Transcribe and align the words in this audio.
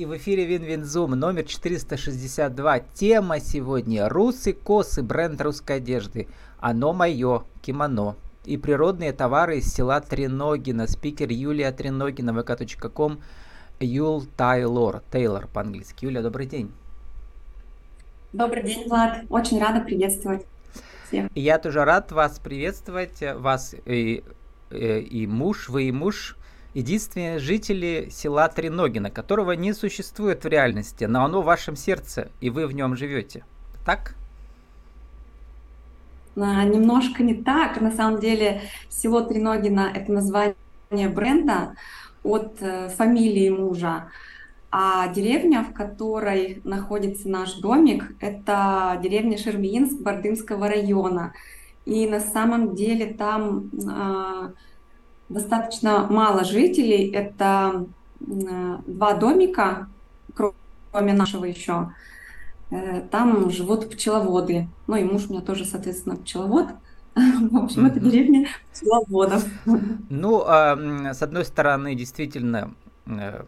И 0.00 0.06
в 0.06 0.16
эфире 0.16 0.46
WinWinZoom 0.46 1.10
номер 1.10 1.44
462. 1.44 2.78
Тема 2.94 3.38
сегодня 3.38 4.08
«РусыКосы, 4.08 5.02
бренд 5.02 5.38
русской 5.42 5.76
одежды». 5.76 6.26
ОНОМОЕ-кимоно. 6.58 8.16
И 8.46 8.56
природные 8.56 9.12
товары 9.12 9.58
из 9.58 9.70
села 9.70 10.00
Треногина. 10.00 10.86
Спикер 10.86 11.28
Юлия 11.28 11.70
Треногина, 11.70 12.30
vk.com. 12.30 13.20
Юл 13.78 14.24
Tailor, 14.38 15.02
Tailor 15.12 15.48
по-английски. 15.48 16.06
Юлия, 16.06 16.22
добрый 16.22 16.46
день. 16.46 16.72
Добрый 18.32 18.62
день, 18.62 18.88
Влад. 18.88 19.24
Очень 19.28 19.60
рада 19.60 19.80
приветствовать 19.82 20.46
всех. 21.08 21.28
Я 21.34 21.58
тоже 21.58 21.84
рад 21.84 22.10
вас 22.10 22.38
приветствовать, 22.38 23.22
вас 23.34 23.74
и, 23.84 24.24
и, 24.70 24.76
и 24.76 25.26
муж, 25.26 25.68
вы 25.68 25.88
и 25.88 25.92
муж 25.92 26.38
единственные 26.74 27.38
жители 27.38 28.08
села 28.10 28.48
Треногина, 28.48 29.10
которого 29.10 29.52
не 29.52 29.72
существует 29.72 30.44
в 30.44 30.48
реальности, 30.48 31.04
но 31.04 31.24
оно 31.24 31.42
в 31.42 31.46
вашем 31.46 31.76
сердце, 31.76 32.30
и 32.40 32.50
вы 32.50 32.66
в 32.66 32.72
нем 32.72 32.96
живете. 32.96 33.44
Так? 33.84 34.14
А, 36.36 36.64
немножко 36.64 37.22
не 37.22 37.34
так. 37.34 37.80
На 37.80 37.90
самом 37.90 38.20
деле 38.20 38.62
село 38.88 39.22
Треногина– 39.22 39.90
это 39.94 40.12
название 40.12 40.54
бренда 41.08 41.74
от 42.22 42.56
э, 42.60 42.88
фамилии 42.90 43.50
мужа. 43.50 44.08
А 44.70 45.08
деревня, 45.08 45.64
в 45.64 45.72
которой 45.72 46.60
находится 46.62 47.28
наш 47.28 47.54
домик, 47.54 48.12
это 48.20 48.98
деревня 49.02 49.36
Шермиинск 49.36 50.00
Бардынского 50.00 50.68
района. 50.68 51.32
И 51.86 52.06
на 52.06 52.20
самом 52.20 52.76
деле 52.76 53.06
там 53.14 53.70
э, 53.72 54.52
достаточно 55.30 56.06
мало 56.10 56.44
жителей. 56.44 57.10
Это 57.10 57.86
два 58.20 59.14
домика, 59.14 59.88
кроме 60.34 61.14
нашего 61.14 61.46
еще. 61.46 61.92
Э, 62.70 63.00
там 63.10 63.50
живут 63.50 63.90
пчеловоды. 63.90 64.68
Ну 64.86 64.96
и 64.96 65.04
муж 65.04 65.26
у 65.28 65.32
меня 65.32 65.40
тоже, 65.40 65.64
соответственно, 65.64 66.16
пчеловод. 66.16 66.68
В 67.14 67.56
общем, 67.56 67.86
это 67.86 67.98
деревня 67.98 68.48
пчеловодов. 68.72 69.44
Ну, 70.10 70.44
а, 70.46 70.76
с 71.12 71.22
одной 71.22 71.44
стороны, 71.44 71.94
действительно, 71.94 72.74
э, 73.06 73.44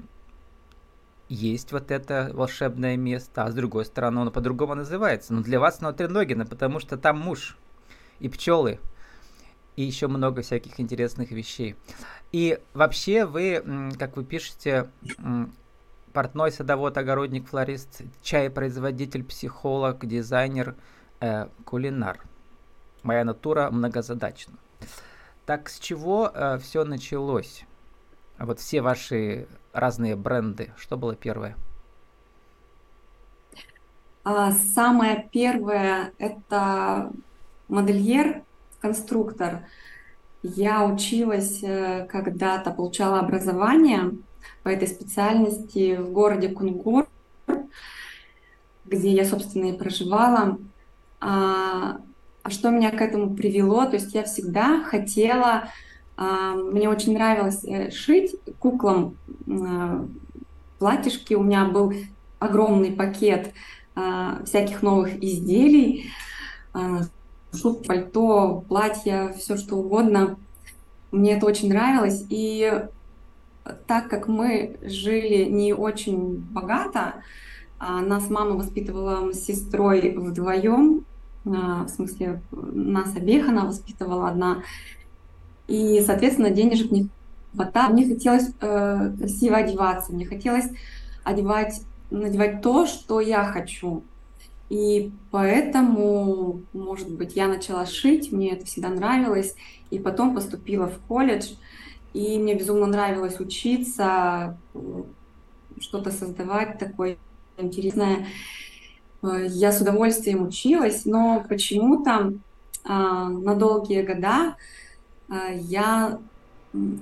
есть 1.28 1.72
вот 1.72 1.91
это 1.91 2.30
волшебное 2.33 2.96
место, 2.96 3.44
а 3.44 3.50
с 3.50 3.55
другой 3.55 3.84
стороны, 3.84 4.20
оно 4.20 4.30
по-другому 4.30 4.74
называется. 4.74 5.34
Но 5.34 5.42
для 5.42 5.61
вас 5.61 5.78
оно 5.80 5.92
Треногина, 5.92 6.46
потому 6.46 6.80
что 6.80 6.96
там 6.96 7.20
муж 7.20 7.56
и 8.19 8.28
пчелы 8.28 8.80
и 9.77 9.83
еще 9.83 10.06
много 10.06 10.42
всяких 10.42 10.81
интересных 10.81 11.31
вещей. 11.31 11.77
И 12.31 12.59
вообще 12.75 13.25
вы, 13.25 13.92
как 13.98 14.17
вы 14.17 14.25
пишете, 14.25 14.91
портной, 16.12 16.53
садовод, 16.53 16.97
огородник, 16.97 17.48
флорист, 17.48 18.03
чай-производитель, 18.23 19.25
психолог, 19.25 20.06
дизайнер, 20.06 20.75
э, 21.20 21.48
кулинар. 21.64 22.20
Моя 23.03 23.25
натура 23.25 23.70
многозадачна. 23.70 24.55
Так 25.47 25.69
с 25.69 25.79
чего 25.79 26.31
э, 26.33 26.59
все 26.59 26.84
началось? 26.84 27.64
Вот 28.39 28.61
все 28.61 28.81
ваши 28.81 29.48
разные 29.73 30.17
бренды. 30.17 30.73
Что 30.77 30.97
было 30.97 31.14
первое? 31.14 31.57
А, 34.25 34.53
самое 34.53 35.29
первое 35.33 36.12
это 36.19 37.11
модельер 37.69 38.42
конструктор. 38.83 39.64
Я 40.42 40.84
училась 40.84 41.62
э, 41.62 42.06
когда-то, 42.11 42.72
получала 42.72 43.20
образование 43.20 44.11
по 44.64 44.69
этой 44.69 44.89
специальности 44.89 45.97
в 45.97 46.11
городе 46.11 46.48
Кунгур, 46.48 47.06
где 48.84 49.11
я, 49.11 49.24
собственно, 49.24 49.66
и 49.66 49.78
проживала. 49.78 50.58
А, 51.20 52.00
а 52.42 52.50
что 52.50 52.70
меня 52.70 52.91
к 52.91 53.00
этому 53.00 53.34
привело? 53.34 53.86
То 53.86 53.94
есть 53.94 54.12
я 54.14 54.24
всегда 54.24 54.83
хотела, 54.83 55.68
а, 56.17 56.55
мне 56.55 56.89
очень 56.89 57.14
нравилось 57.14 57.64
э, 57.64 57.92
шить 57.92 58.34
куклам 58.58 59.17
а, 59.48 60.05
платьишки. 60.80 61.34
У 61.34 61.45
меня 61.45 61.67
был 61.67 61.92
огромный 62.40 62.90
пакет 62.90 63.52
а, 63.95 64.42
всяких 64.45 64.83
новых 64.83 65.23
изделий, 65.23 66.11
шуб, 67.55 67.86
пальто, 67.86 68.64
платья, 68.68 69.35
все 69.36 69.57
что 69.57 69.77
угодно. 69.77 70.36
Мне 71.11 71.36
это 71.36 71.46
очень 71.46 71.68
нравилось. 71.68 72.24
И 72.30 72.86
так 73.86 74.08
как 74.08 74.29
мы 74.29 74.77
жили 74.83 75.45
не 75.45 75.73
очень 75.73 76.36
богато, 76.36 77.14
а 77.79 78.01
нас 78.01 78.30
мама 78.30 78.57
воспитывала 78.57 79.33
с 79.33 79.40
сестрой 79.40 80.14
вдвоем, 80.17 81.05
а, 81.45 81.85
в 81.85 81.89
смысле 81.89 82.40
нас 82.52 83.17
обеих 83.17 83.48
она 83.48 83.64
воспитывала 83.64 84.29
одна, 84.29 84.63
и, 85.67 86.01
соответственно, 86.05 86.51
денежек 86.51 86.90
не 86.90 87.08
хватало. 87.55 87.92
Мне 87.92 88.07
хотелось 88.07 88.51
э, 88.61 89.13
красиво 89.19 89.57
одеваться, 89.57 90.13
мне 90.13 90.27
хотелось 90.27 90.67
одевать, 91.24 91.83
надевать 92.11 92.63
то, 92.63 92.86
что 92.86 93.20
я 93.20 93.45
хочу. 93.45 94.02
И 94.72 95.12
поэтому, 95.30 96.62
может 96.72 97.10
быть, 97.10 97.36
я 97.36 97.46
начала 97.46 97.84
шить, 97.84 98.33
мне 98.33 98.52
это 98.52 98.64
всегда 98.64 98.88
нравилось, 98.88 99.55
и 99.90 99.98
потом 99.98 100.34
поступила 100.34 100.86
в 100.86 100.98
колледж, 101.06 101.50
и 102.14 102.38
мне 102.38 102.55
безумно 102.55 102.86
нравилось 102.86 103.38
учиться, 103.38 104.58
что-то 105.78 106.10
создавать 106.10 106.78
такое 106.78 107.18
интересное. 107.58 108.27
Я 109.22 109.72
с 109.72 109.83
удовольствием 109.83 110.46
училась, 110.46 111.04
но 111.04 111.44
почему-то 111.46 112.33
а, 112.83 113.28
на 113.28 113.54
долгие 113.54 114.00
года 114.00 114.56
а, 115.28 115.50
я 115.52 116.18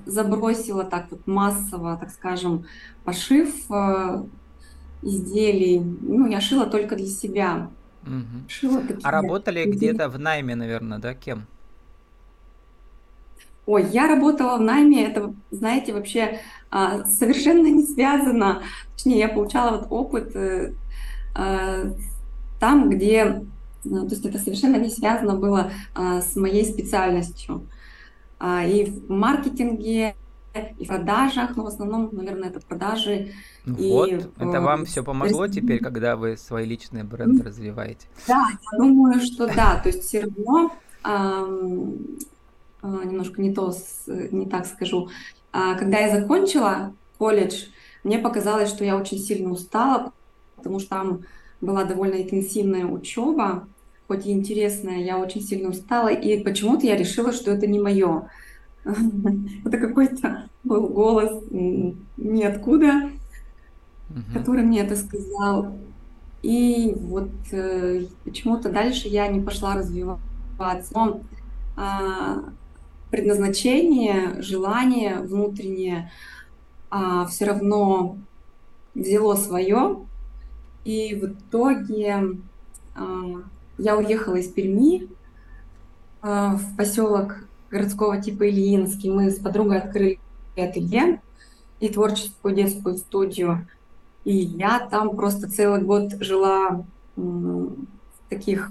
забросила 0.07 0.83
так 0.83 1.07
вот 1.13 1.25
массово, 1.29 1.97
так 1.99 2.11
скажем, 2.11 2.65
пошив 3.05 3.55
а, 3.71 4.27
изделий. 5.03 5.81
Ну, 5.81 6.29
я 6.29 6.41
шила 6.41 6.67
только 6.67 6.97
для 6.97 7.07
себя. 7.07 7.71
Угу. 8.05 8.49
Шила 8.49 8.81
такие 8.81 9.01
а 9.03 9.11
работали 9.11 9.65
где-то 9.65 10.09
в 10.09 10.19
найме, 10.19 10.55
наверное, 10.55 10.99
да, 10.99 11.15
кем? 11.15 11.47
Ой, 13.67 13.87
я 13.93 14.09
работала 14.09 14.57
в 14.57 14.63
найме, 14.63 15.05
это, 15.05 15.33
знаете, 15.51 15.93
вообще 15.93 16.41
а, 16.71 17.05
совершенно 17.05 17.69
не 17.69 17.85
связано. 17.87 18.63
Точнее, 18.95 19.19
я 19.19 19.29
получала 19.29 19.79
вот 19.79 19.87
опыт 19.91 20.35
э, 20.35 20.73
а, 21.35 21.93
там, 22.59 22.91
где, 22.91 23.45
ну, 23.85 24.09
то 24.09 24.15
есть 24.15 24.27
это 24.27 24.39
совершенно 24.39 24.77
не 24.77 24.91
связано 24.91 25.37
было 25.37 25.71
а, 25.95 26.21
с 26.21 26.37
моей 26.37 26.65
специальностью. 26.65 27.67
А, 28.39 28.65
и 28.65 28.87
в 28.87 29.11
маркетинге, 29.11 30.17
и 30.79 30.85
продажах, 30.85 31.57
но 31.57 31.65
в 31.65 31.67
основном, 31.69 32.09
наверное, 32.13 32.49
это 32.49 32.61
продажи. 32.61 33.33
Вот, 33.65 34.09
и, 34.09 34.15
это 34.39 34.61
вам 34.61 34.85
все 34.85 35.05
помогло 35.05 35.45
есть, 35.45 35.55
теперь, 35.55 35.81
когда 35.81 36.17
вы 36.17 36.37
свои 36.37 36.67
личные 36.67 37.05
бренды 37.05 37.45
развиваете? 37.45 38.07
Да, 38.27 38.49
я 38.73 38.79
думаю, 38.79 39.21
что 39.21 39.47
да, 39.47 39.81
то 39.81 39.89
есть 39.89 40.03
все 40.03 40.23
равно 40.23 40.73
эм, 41.05 42.19
немножко 42.83 43.41
не 43.41 43.55
то, 43.55 43.73
не 44.07 44.47
так 44.47 44.67
скажу. 44.67 45.09
А, 45.53 45.75
когда 45.75 45.99
я 45.99 46.21
закончила 46.21 46.95
колледж, 47.19 47.67
мне 48.03 48.19
показалось, 48.19 48.71
что 48.71 48.85
я 48.85 48.97
очень 48.97 49.19
сильно 49.19 49.51
устала, 49.51 50.13
потому 50.57 50.81
что 50.81 50.89
там 50.89 51.21
была 51.61 51.85
довольно 51.85 52.23
интенсивная 52.23 52.87
учеба, 52.87 53.69
хоть 54.09 54.27
и 54.27 54.33
интересная, 54.33 54.99
я 54.99 55.19
очень 55.19 55.43
сильно 55.43 55.69
устала, 55.69 56.09
и 56.09 56.43
почему-то 56.43 56.87
я 56.87 56.97
решила, 56.97 57.33
что 57.33 57.51
это 57.51 57.67
не 57.67 57.79
мое. 57.79 58.29
Это 59.65 59.79
какой-то 59.79 60.49
был 60.65 60.89
голос 60.89 61.43
ниоткуда, 61.51 63.11
который 64.33 64.63
мне 64.63 64.81
это 64.81 64.97
сказал. 64.97 65.77
И 66.43 66.95
вот 66.97 67.31
э, 67.53 68.07
почему-то 68.25 68.71
дальше 68.71 69.09
я 69.09 69.29
не 69.29 69.41
пошла 69.41 69.75
развиваться. 69.75 70.93
Но 70.95 71.21
а, 71.77 72.45
предназначение, 73.11 74.41
желание 74.41 75.21
внутреннее 75.21 76.11
а, 76.91 77.27
все 77.27 77.47
равно 77.47 78.17
взяло 78.95 79.35
свое. 79.35 80.07
И 80.85 81.15
в 81.15 81.27
итоге 81.27 82.39
а, 82.95 83.25
я 83.79 83.97
уехала 83.97 84.37
из 84.37 84.49
Перми 84.49 85.09
а, 86.23 86.57
в 86.57 86.77
поселок 86.77 87.45
городского 87.71 88.21
типа 88.21 88.49
Ильинский. 88.49 89.11
Мы 89.11 89.31
с 89.31 89.39
подругой 89.39 89.79
открыли 89.79 90.19
ателье 90.57 91.21
и 91.79 91.89
творческую 91.89 92.55
детскую 92.55 92.97
студию. 92.97 93.67
И 94.25 94.37
я 94.37 94.81
там 94.91 95.17
просто 95.17 95.51
целый 95.51 95.83
год 95.83 96.13
жила 96.21 96.85
в 97.17 97.77
таких 98.29 98.71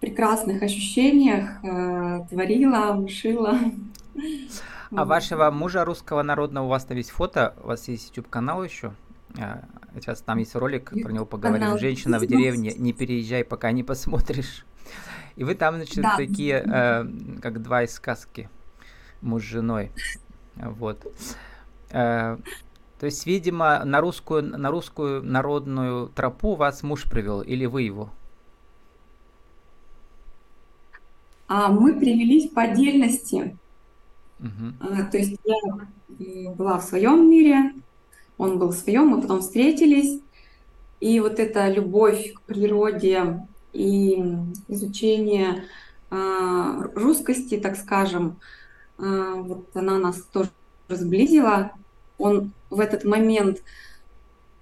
прекрасных 0.00 0.62
ощущениях, 0.62 1.62
э, 1.62 2.26
творила, 2.30 3.06
шила. 3.08 3.58
А 4.92 5.04
вашего 5.04 5.50
мужа 5.50 5.84
русского 5.84 6.22
народного 6.22 6.66
у 6.66 6.68
вас 6.68 6.84
там 6.84 6.96
есть 6.96 7.10
фото? 7.10 7.54
У 7.62 7.68
вас 7.68 7.86
есть 7.86 8.08
YouTube 8.08 8.28
канал 8.28 8.64
еще? 8.64 8.92
А, 9.38 9.62
сейчас 9.94 10.20
там 10.22 10.38
есть 10.38 10.54
ролик, 10.56 10.90
про 10.90 11.12
него 11.12 11.26
поговорим. 11.26 11.78
Женщина 11.78 12.18
в 12.18 12.26
деревне, 12.26 12.74
не 12.76 12.92
переезжай, 12.92 13.44
пока 13.44 13.70
не 13.70 13.84
посмотришь. 13.84 14.64
И 15.40 15.44
вы 15.44 15.54
там, 15.54 15.76
значит, 15.76 16.02
да. 16.02 16.16
такие, 16.18 16.62
э, 16.62 17.06
как 17.40 17.62
два 17.62 17.84
из 17.84 17.94
сказки, 17.94 18.50
муж 19.22 19.42
с 19.42 19.46
женой. 19.46 19.90
Вот. 20.54 20.98
Э, 21.92 22.36
то 22.98 23.06
есть, 23.06 23.24
видимо, 23.24 23.82
на 23.86 24.02
русскую, 24.02 24.42
на 24.42 24.70
русскую 24.70 25.22
народную 25.22 26.08
тропу 26.08 26.56
вас 26.56 26.82
муж 26.82 27.04
привел, 27.04 27.40
или 27.40 27.64
вы 27.64 27.80
его? 27.80 28.10
А 31.48 31.68
мы 31.68 31.98
привелись 31.98 32.50
по 32.50 32.60
отдельности. 32.60 33.56
Угу. 34.40 34.74
А, 34.80 35.04
то 35.04 35.16
есть 35.16 35.38
я 35.42 36.50
была 36.50 36.78
в 36.80 36.84
своем 36.84 37.30
мире, 37.30 37.72
он 38.36 38.58
был 38.58 38.68
в 38.68 38.76
своем, 38.76 39.06
мы 39.06 39.22
потом 39.22 39.40
встретились. 39.40 40.20
И 41.00 41.18
вот 41.18 41.38
эта 41.38 41.72
любовь 41.72 42.34
к 42.34 42.42
природе 42.42 43.48
и 43.72 44.22
изучение 44.68 45.64
э, 46.10 46.88
русскости, 46.94 47.58
так 47.58 47.76
скажем, 47.76 48.38
э, 48.98 49.34
вот 49.36 49.68
она 49.74 49.98
нас 49.98 50.22
тоже 50.32 50.50
сблизила. 50.88 51.72
Он 52.18 52.52
в 52.68 52.80
этот 52.80 53.04
момент 53.04 53.62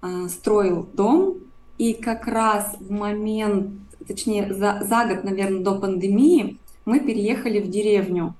э, 0.01 0.27
строил 0.27 0.87
дом, 0.93 1.37
и 1.77 1.93
как 1.93 2.27
раз 2.27 2.75
в 2.79 2.91
момент, 2.91 3.71
точнее 4.07 4.53
за, 4.53 4.81
за 4.83 5.05
год, 5.05 5.23
наверное, 5.23 5.63
до 5.63 5.79
пандемии 5.79 6.59
мы 6.85 6.99
переехали 6.99 7.59
в 7.59 7.69
деревню, 7.69 8.35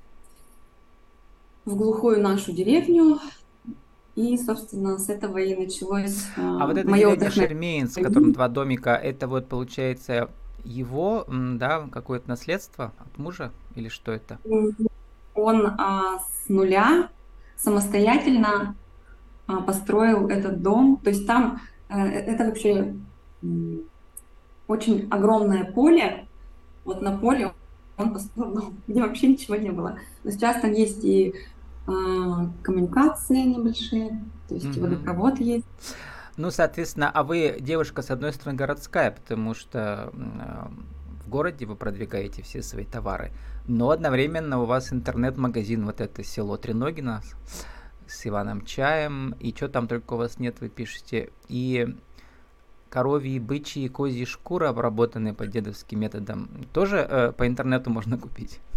в 1.66 1.76
глухую 1.76 2.22
нашу 2.22 2.52
деревню, 2.52 3.20
и, 4.16 4.38
собственно, 4.38 4.98
с 4.98 5.08
этого 5.08 5.38
и 5.38 5.56
началось 5.56 6.26
А 6.36 6.68
вот 6.68 6.78
это 6.78 6.90
мое 6.90 7.16
деревня 7.16 7.32
Шермейнс, 7.32 7.96
в 7.96 8.02
котором 8.02 8.34
два 8.34 8.50
домика, 8.50 8.96
это 8.96 9.28
вот, 9.28 9.48
получается, 9.48 10.30
его, 10.70 11.26
да, 11.28 11.88
какое-то 11.92 12.30
наследство 12.30 12.94
от 13.00 13.18
мужа 13.18 13.52
или 13.76 13.90
что 13.90 14.12
это? 14.12 14.38
Он 15.34 15.66
а, 15.66 16.20
с 16.20 16.50
нуля 16.50 17.10
самостоятельно 17.58 18.76
а, 19.48 19.62
построил 19.62 20.28
этот 20.28 20.62
дом. 20.62 20.98
То 21.04 21.10
есть 21.10 21.26
там 21.26 21.60
а, 21.90 22.06
это 22.08 22.46
вообще 22.46 22.94
очень 24.68 25.08
огромное 25.10 25.72
поле. 25.72 26.28
Вот 26.86 27.02
на 27.02 27.18
поле 27.18 27.52
он 27.98 28.14
построил 28.14 28.54
дом, 28.54 28.78
где 28.88 29.02
вообще 29.02 29.28
ничего 29.28 29.56
не 29.56 29.72
было. 29.72 29.98
Но 30.24 30.32
сейчас 30.32 30.62
там 30.62 30.72
есть 30.72 31.04
и 31.04 31.34
а, 31.88 32.50
коммуникации 32.62 33.42
небольшие, 33.42 34.24
то 34.48 34.56
есть 34.56 34.68
mm-hmm. 34.68 34.82
водопровод 34.82 35.40
есть. 35.40 35.66
Ну, 36.40 36.52
соответственно, 36.52 37.12
а 37.14 37.24
вы 37.24 37.58
девушка, 37.60 38.02
с 38.02 38.12
одной 38.12 38.32
стороны, 38.32 38.58
городская, 38.58 39.12
потому 39.12 39.54
что 39.54 40.10
в 40.14 41.28
городе 41.28 41.66
вы 41.66 41.76
продвигаете 41.76 42.44
все 42.44 42.64
свои 42.64 42.86
товары, 42.86 43.34
но 43.68 43.90
одновременно 43.90 44.62
у 44.62 44.66
вас 44.66 44.94
интернет-магазин, 44.94 45.86
вот 45.86 46.00
это 46.00 46.24
село 46.24 46.56
Треногино 46.56 47.22
с 48.08 48.26
Иваном 48.26 48.64
Чаем, 48.64 49.36
и 49.42 49.54
что 49.54 49.68
там 49.68 49.90
только 49.90 50.14
у 50.14 50.16
вас 50.16 50.40
нет, 50.40 50.62
вы 50.62 50.70
пишете, 50.70 51.30
и 51.50 51.94
коровьи, 52.90 53.38
бычьи 53.38 53.90
козьи 53.90 54.24
шкуры, 54.24 54.68
обработанные 54.68 55.34
по 55.34 55.46
дедовским 55.46 56.00
методам, 56.00 56.50
тоже 56.72 57.00
э, 57.00 57.34
по 57.34 57.48
интернету 57.48 57.90
можно 57.90 58.18
купить? 58.18 58.62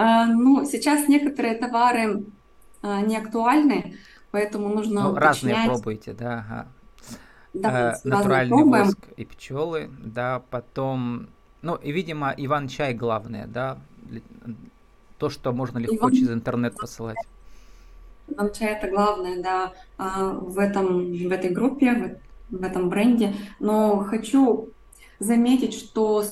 А, 0.00 0.26
ну, 0.26 0.64
сейчас 0.64 1.08
некоторые 1.08 1.56
товары 1.56 2.22
а, 2.82 3.00
не 3.00 3.16
актуальны, 3.16 3.96
Поэтому 4.30 4.68
нужно 4.68 5.04
ну, 5.04 5.10
уточнять. 5.10 5.56
Разные 5.56 5.66
пробуйте, 5.66 6.12
да. 6.12 6.44
Ага. 6.48 6.68
Да, 7.54 7.92
э, 7.92 8.08
натуральный 8.08 8.56
пробуем. 8.56 8.84
воск 8.84 8.98
и 9.16 9.24
пчелы, 9.24 9.90
да, 9.98 10.42
потом, 10.50 11.28
ну 11.62 11.76
и, 11.76 11.92
видимо, 11.92 12.34
Иван-чай 12.36 12.94
главное, 12.94 13.46
да, 13.46 13.78
то, 15.18 15.30
что 15.30 15.52
можно 15.52 15.78
легко 15.78 15.96
Иван... 15.96 16.12
через 16.12 16.30
интернет 16.30 16.76
посылать. 16.76 17.16
Иван-чай 18.28 18.74
это 18.74 18.88
главное, 18.88 19.42
да, 19.42 19.72
а, 19.96 20.32
в, 20.32 20.58
этом, 20.58 21.10
в 21.10 21.32
этой 21.32 21.50
группе, 21.50 22.20
в, 22.50 22.56
в 22.58 22.62
этом 22.62 22.90
бренде, 22.90 23.34
но 23.58 24.04
хочу 24.04 24.68
заметить, 25.18 25.74
что 25.74 26.24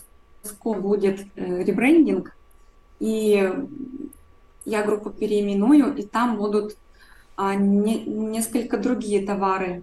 скоро 0.43 0.79
будет 0.79 1.27
э, 1.35 1.65
ребрендинг, 1.65 2.37
и 3.01 3.53
я 4.65 4.83
группу 4.85 5.11
переименую, 5.11 5.97
и 5.97 6.03
там 6.03 6.37
будут 6.37 6.77
а 7.37 7.55
не, 7.55 8.05
несколько 8.05 8.79
другие 8.79 9.25
товары. 9.25 9.83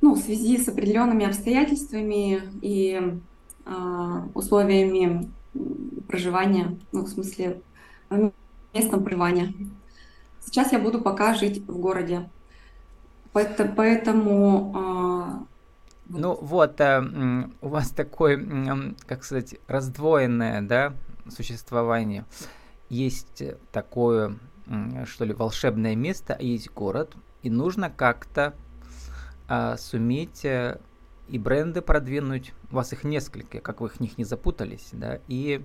Ну, 0.00 0.14
в 0.14 0.18
связи 0.18 0.58
с 0.58 0.68
определенными 0.68 1.24
обстоятельствами 1.24 2.42
и 2.60 3.20
а, 3.64 4.26
условиями 4.34 5.30
проживания, 6.08 6.76
ну, 6.90 7.04
в 7.04 7.08
смысле, 7.08 7.62
местном 8.74 9.04
проживания. 9.04 9.54
Сейчас 10.40 10.72
я 10.72 10.80
буду 10.80 11.00
пока 11.00 11.34
жить 11.34 11.58
в 11.66 11.78
городе. 11.78 12.28
Поэтому, 13.32 14.72
а, 14.76 15.44
ну 16.08 16.36
вот, 16.42 16.80
э, 16.80 17.48
у 17.62 17.68
вас 17.68 17.90
такое, 17.90 18.94
как 19.06 19.24
сказать, 19.24 19.54
раздвоенное, 19.68 20.60
да, 20.60 20.94
существование. 21.30 22.24
Есть 22.90 23.42
такое 23.70 24.36
что 25.06 25.24
ли, 25.24 25.32
волшебное 25.32 25.96
место, 25.96 26.34
а 26.38 26.42
есть 26.42 26.70
город, 26.70 27.14
и 27.42 27.50
нужно 27.50 27.90
как-то 27.90 28.54
а, 29.48 29.76
суметь 29.76 30.44
а, 30.44 30.80
и 31.28 31.38
бренды 31.38 31.82
продвинуть. 31.82 32.52
У 32.70 32.76
вас 32.76 32.92
их 32.92 33.04
несколько, 33.04 33.60
как 33.60 33.80
вы 33.80 33.88
их 33.88 34.00
них 34.00 34.18
не 34.18 34.24
запутались, 34.24 34.90
да, 34.92 35.20
и 35.28 35.64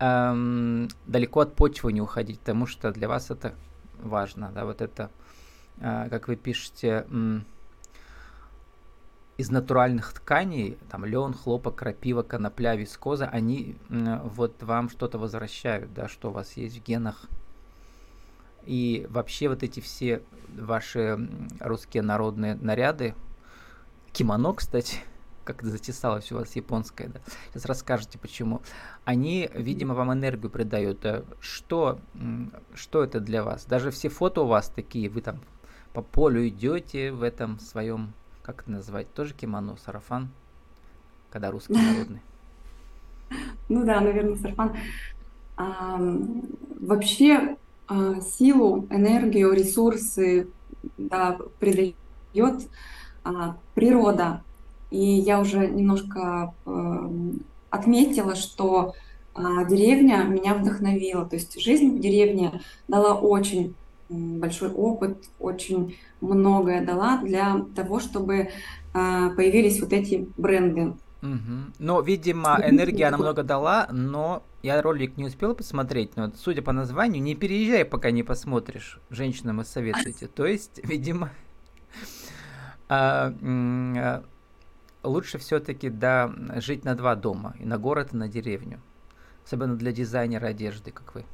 эм, 0.00 0.88
далеко 1.06 1.40
от 1.40 1.54
почвы 1.54 1.92
не 1.92 2.00
уходить, 2.00 2.40
потому 2.40 2.66
что 2.66 2.92
для 2.92 3.08
вас 3.08 3.30
это 3.30 3.54
важно, 4.02 4.50
да, 4.54 4.64
вот 4.64 4.80
это, 4.80 5.10
э, 5.78 6.08
как 6.10 6.28
вы 6.28 6.36
пишете, 6.36 7.06
э, 7.10 7.40
из 9.36 9.50
натуральных 9.50 10.12
тканей, 10.12 10.76
там 10.90 11.04
лен, 11.04 11.32
хлопок, 11.32 11.76
крапива, 11.76 12.22
конопля, 12.22 12.74
вискоза, 12.74 13.26
они 13.26 13.76
э, 13.88 14.20
вот 14.24 14.62
вам 14.62 14.90
что-то 14.90 15.18
возвращают, 15.18 15.94
да, 15.94 16.08
что 16.08 16.30
у 16.30 16.32
вас 16.32 16.56
есть 16.56 16.80
в 16.80 16.84
генах, 16.84 17.26
и 18.68 19.06
вообще 19.08 19.48
вот 19.48 19.62
эти 19.62 19.80
все 19.80 20.22
ваши 20.54 21.18
русские 21.58 22.02
народные 22.02 22.54
наряды, 22.54 23.14
кимоно, 24.12 24.52
кстати, 24.52 24.98
как 25.44 25.62
затесалось 25.62 26.30
у 26.32 26.34
вас 26.34 26.54
японское, 26.54 27.08
да, 27.08 27.20
сейчас 27.48 27.64
расскажете 27.64 28.18
почему, 28.18 28.60
они, 29.06 29.48
видимо, 29.54 29.94
вам 29.94 30.12
энергию 30.12 30.50
придают. 30.50 31.02
Э, 31.06 31.24
что, 31.40 31.98
что 32.74 33.02
это 33.02 33.20
для 33.20 33.42
вас? 33.42 33.64
Даже 33.64 33.90
все 33.90 34.10
фото 34.10 34.42
у 34.42 34.46
вас 34.46 34.68
такие, 34.68 35.08
вы 35.08 35.22
там 35.22 35.40
по 35.94 36.02
полю 36.02 36.46
идете 36.46 37.10
в 37.10 37.22
этом 37.22 37.58
своем, 37.60 38.12
как 38.42 38.62
это 38.62 38.70
назвать, 38.70 39.10
тоже 39.14 39.32
кимоно, 39.32 39.78
сарафан, 39.78 40.28
когда 41.30 41.50
русский 41.50 41.72
народный. 41.72 42.20
Ну 43.70 43.86
да, 43.86 44.02
наверное, 44.02 44.36
сарафан. 44.36 44.76
вообще 45.56 47.56
а, 47.88 48.20
силу, 48.20 48.86
энергию, 48.90 49.52
ресурсы 49.52 50.48
да, 50.98 51.38
придает 51.58 51.96
а, 53.24 53.56
природа. 53.74 54.42
И 54.90 54.98
я 54.98 55.40
уже 55.40 55.66
немножко 55.66 56.54
э, 56.64 57.10
отметила, 57.68 58.34
что 58.34 58.94
а, 59.34 59.64
деревня 59.64 60.24
меня 60.24 60.54
вдохновила. 60.54 61.26
То 61.26 61.36
есть 61.36 61.60
жизнь 61.60 61.98
в 61.98 62.00
деревне 62.00 62.62
дала 62.88 63.14
очень 63.14 63.74
большой 64.08 64.70
опыт, 64.70 65.28
очень 65.38 65.96
многое 66.22 66.82
дала 66.82 67.18
для 67.18 67.66
того, 67.76 68.00
чтобы 68.00 68.48
появились 68.94 69.80
вот 69.80 69.92
эти 69.92 70.26
бренды. 70.38 70.94
Угу. 71.22 71.72
Но, 71.78 72.00
видимо, 72.00 72.58
энергия 72.64 73.08
она 73.08 73.18
много 73.18 73.42
дала, 73.42 73.88
но 73.92 74.42
я 74.62 74.82
ролик 74.82 75.16
не 75.16 75.24
успел 75.24 75.54
посмотреть, 75.54 76.16
но 76.16 76.32
судя 76.34 76.62
по 76.62 76.72
названию, 76.72 77.22
не 77.22 77.34
переезжай, 77.34 77.84
пока 77.84 78.10
не 78.10 78.22
посмотришь. 78.22 79.00
Женщинам 79.10 79.60
и 79.60 79.64
советуйте. 79.64 80.26
То 80.26 80.46
есть, 80.46 80.80
видимо, 80.84 81.30
а, 82.88 83.32
а, 83.42 84.24
лучше 85.02 85.38
все-таки 85.38 85.90
да, 85.90 86.32
жить 86.56 86.84
на 86.84 86.94
два 86.94 87.14
дома, 87.14 87.54
и 87.60 87.64
на 87.64 87.78
город, 87.78 88.08
и 88.12 88.16
на 88.16 88.28
деревню. 88.28 88.80
Особенно 89.44 89.76
для 89.76 89.92
дизайнера 89.92 90.48
одежды, 90.48 90.90
как 90.90 91.14
вы. 91.14 91.24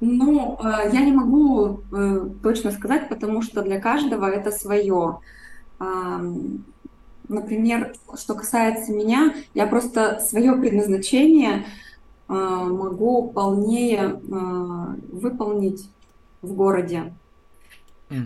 Ну, 0.00 0.56
я 0.62 1.04
не 1.04 1.10
могу 1.10 1.80
э, 1.90 2.28
точно 2.40 2.70
сказать, 2.70 3.08
потому 3.08 3.42
что 3.42 3.62
для 3.62 3.80
каждого 3.80 4.26
это 4.26 4.52
свое. 4.52 5.18
Например, 7.28 7.94
что 8.16 8.34
касается 8.34 8.92
меня, 8.92 9.34
я 9.54 9.66
просто 9.66 10.20
свое 10.20 10.54
предназначение 10.56 11.66
э, 12.28 12.32
могу 12.32 13.30
полнее 13.30 14.00
э, 14.00 14.96
выполнить 15.12 15.90
в 16.42 16.54
городе. 16.54 17.12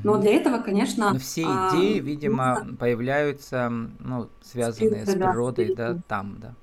Но 0.04 0.18
для 0.18 0.36
этого, 0.36 0.58
конечно... 0.58 1.12
Но 1.12 1.18
все 1.18 1.44
а, 1.44 1.70
идеи, 1.72 1.98
а, 1.98 2.02
видимо, 2.02 2.58
нужно... 2.60 2.76
появляются, 2.76 3.68
ну, 3.68 4.28
связанные 4.40 5.04
с, 5.04 5.10
с 5.10 5.12
природой, 5.14 5.74
да, 5.74 5.94
да, 5.94 6.00
там, 6.06 6.38
да. 6.40 6.54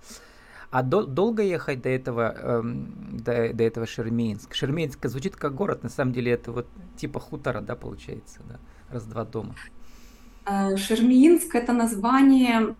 А 0.71 0.83
до, 0.83 1.03
долго 1.03 1.41
ехать 1.41 1.81
до 1.81 1.89
этого, 1.89 2.33
эм, 2.37 3.17
до, 3.23 3.53
до 3.53 3.63
этого 3.63 3.87
Шермейнск? 3.87 4.53
Шермейнск 4.53 5.05
звучит 5.07 5.35
как 5.35 5.55
город, 5.55 5.83
на 5.83 5.89
самом 5.89 6.13
деле 6.13 6.31
это 6.31 6.51
вот 6.51 6.67
типа 6.95 7.19
хутора, 7.19 7.59
да, 7.59 7.75
получается, 7.75 8.39
да, 8.47 8.59
раз-два 8.89 9.25
дома. 9.25 9.55
Э, 10.45 10.77
Шермиинск 10.77 11.55
это 11.55 11.73
название 11.73 12.75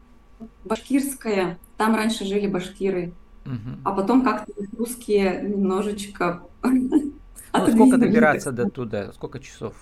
башкирское, 0.66 1.58
там 1.78 1.96
раньше 1.96 2.26
жили 2.26 2.48
башкиры, 2.48 3.14
угу. 3.46 3.78
а 3.84 3.92
потом 3.92 4.24
как-то 4.24 4.52
русские 4.78 5.42
немножечко... 5.44 6.44
Ну, 6.64 7.14
сколько 7.52 7.98
добираться 7.98 8.52
до 8.52 8.70
туда? 8.70 9.12
Сколько 9.14 9.40
часов? 9.40 9.74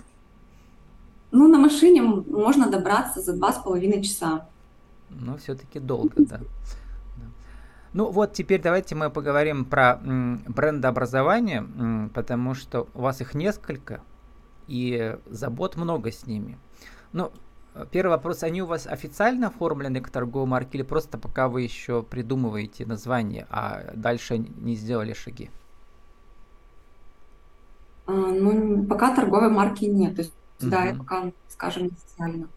Ну, 1.30 1.48
на 1.48 1.58
машине 1.58 2.02
можно 2.02 2.70
добраться 2.70 3.20
за 3.20 3.34
два 3.34 3.52
с 3.52 3.58
половиной 3.58 4.02
часа. 4.02 4.48
Ну, 5.10 5.36
все-таки 5.36 5.78
долго, 5.78 6.14
да. 6.16 6.40
Ну 7.94 8.10
вот 8.10 8.34
теперь 8.34 8.60
давайте 8.60 8.94
мы 8.94 9.10
поговорим 9.10 9.64
про 9.64 9.98
брендообразование, 10.02 12.08
потому 12.14 12.54
что 12.54 12.86
у 12.94 13.00
вас 13.00 13.20
их 13.20 13.34
несколько, 13.34 14.02
и 14.66 15.16
забот 15.26 15.76
много 15.76 16.12
с 16.12 16.26
ними. 16.26 16.58
Ну, 17.12 17.32
первый 17.90 18.10
вопрос, 18.10 18.42
они 18.42 18.62
у 18.62 18.66
вас 18.66 18.86
официально 18.86 19.48
оформлены 19.48 20.00
к 20.00 20.10
торговой 20.10 20.46
марке 20.46 20.78
или 20.78 20.82
просто 20.82 21.18
пока 21.18 21.48
вы 21.48 21.62
еще 21.62 22.02
придумываете 22.02 22.86
название, 22.86 23.46
а 23.50 23.92
дальше 23.94 24.38
не 24.38 24.74
сделали 24.74 25.12
шаги? 25.12 25.50
А, 28.06 28.12
ну, 28.12 28.84
пока 28.84 29.14
торговой 29.14 29.50
марки 29.50 29.84
нет. 29.84 30.16
То 30.16 30.22
есть, 30.22 30.34
угу. 30.60 30.70
да, 30.70 30.86
это 30.86 30.98
пока, 30.98 31.32
скажем, 31.48 31.86
официально. 31.86 32.48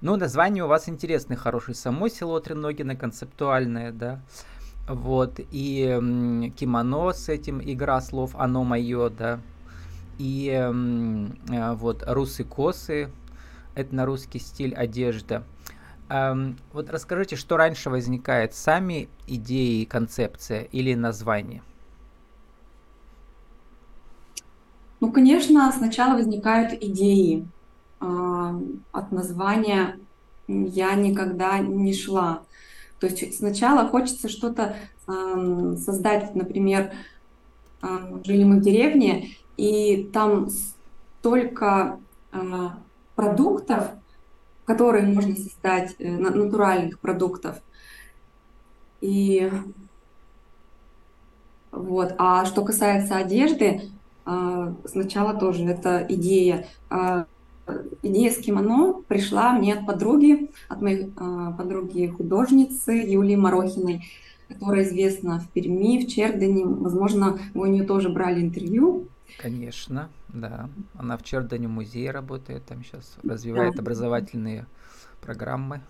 Ну, 0.00 0.16
название 0.16 0.64
у 0.64 0.68
вас 0.68 0.88
интересное, 0.88 1.36
хорошее. 1.36 1.74
Само 1.74 2.08
село 2.08 2.40
Треногино, 2.40 2.96
концептуальное, 2.96 3.92
да. 3.92 4.20
Вот, 4.88 5.38
и 5.38 6.52
кимоно 6.56 7.12
с 7.12 7.28
этим, 7.28 7.60
игра 7.62 8.00
слов 8.00 8.34
«Оно 8.34 8.64
мое», 8.64 9.08
да. 9.10 9.40
И 10.18 10.50
а, 10.50 11.74
вот 11.74 12.02
«Русы 12.06 12.44
косы», 12.44 13.10
на 13.92 14.06
русский 14.06 14.38
стиль 14.38 14.74
одежда. 14.74 15.44
Эм, 16.08 16.56
вот 16.72 16.90
расскажите, 16.90 17.36
что 17.36 17.56
раньше 17.56 17.90
возникает, 17.90 18.54
сами 18.54 19.08
идеи, 19.26 19.84
концепция 19.84 20.62
или 20.62 20.94
название? 20.94 21.62
Ну, 25.00 25.10
конечно, 25.12 25.72
сначала 25.72 26.14
возникают 26.14 26.72
идеи. 26.82 27.46
Э, 28.00 28.60
от 28.92 29.12
названия 29.12 29.98
я 30.48 30.94
никогда 30.94 31.58
не 31.58 31.94
шла. 31.94 32.42
То 32.98 33.06
есть 33.06 33.38
сначала 33.38 33.88
хочется 33.88 34.28
что-то 34.28 34.76
э, 35.06 35.76
создать, 35.78 36.34
например, 36.34 36.92
э, 37.82 37.86
жили 38.24 38.44
мы 38.44 38.58
в 38.58 38.62
деревне, 38.62 39.30
и 39.56 40.10
там 40.12 40.48
столько 40.50 41.98
э, 42.32 42.38
продуктов, 43.20 43.90
которые 44.64 45.06
можно 45.06 45.36
создать, 45.36 45.94
э, 45.98 46.10
натуральных 46.10 46.98
продуктов. 47.00 47.60
И 49.02 49.50
вот. 51.70 52.14
А 52.16 52.46
что 52.46 52.64
касается 52.64 53.16
одежды, 53.16 53.90
э, 54.24 54.74
сначала 54.86 55.34
тоже 55.34 55.66
это 55.66 56.06
идея. 56.08 56.66
Э, 56.90 57.24
идея 58.02 58.30
с 58.30 58.38
кимоно 58.38 59.02
пришла 59.06 59.52
мне 59.52 59.74
от 59.74 59.86
подруги, 59.86 60.50
от 60.68 60.80
моей 60.80 61.12
э, 61.14 61.52
подруги 61.58 62.06
художницы 62.06 62.92
Юлии 62.92 63.36
Морохиной, 63.36 64.04
которая 64.48 64.84
известна 64.84 65.40
в 65.40 65.50
Перми, 65.50 66.02
в 66.02 66.08
Чердане. 66.08 66.64
Возможно, 66.64 67.38
вы 67.52 67.68
у 67.68 67.70
нее 67.70 67.84
тоже 67.84 68.08
брали 68.08 68.40
интервью. 68.40 69.09
Конечно, 69.40 70.10
да. 70.28 70.68
Она 70.94 71.16
в 71.16 71.22
Чердане 71.22 71.66
музее 71.66 72.10
работает, 72.10 72.66
там 72.66 72.84
сейчас 72.84 73.16
развивает 73.22 73.74
да. 73.74 73.80
образовательные 73.80 74.66
программы. 75.22 75.80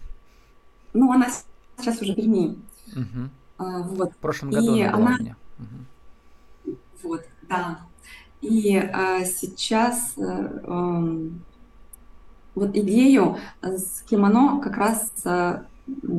Ну, 0.93 1.11
она 1.13 1.27
сейчас 1.77 2.01
уже 2.01 2.13
в 2.13 2.17
Перми. 2.17 2.57
Угу. 2.95 3.31
А, 3.59 3.83
вот. 3.83 4.13
В 4.13 4.17
прошлом 4.19 4.51
году 4.51 4.77
И 4.77 4.83
она 4.83 4.97
была 4.97 5.07
она... 5.07 5.17
у 5.17 5.21
меня. 5.21 5.37
Угу. 5.59 6.77
Вот, 7.03 7.25
да. 7.49 7.81
И 8.41 8.77
а, 8.77 9.25
сейчас 9.25 10.15
а, 10.17 11.03
вот 12.55 12.77
идею 12.77 13.37
с 13.63 14.03
кимоно 14.03 14.61
как 14.61 14.77
раз 14.77 15.13
а, 15.25 15.67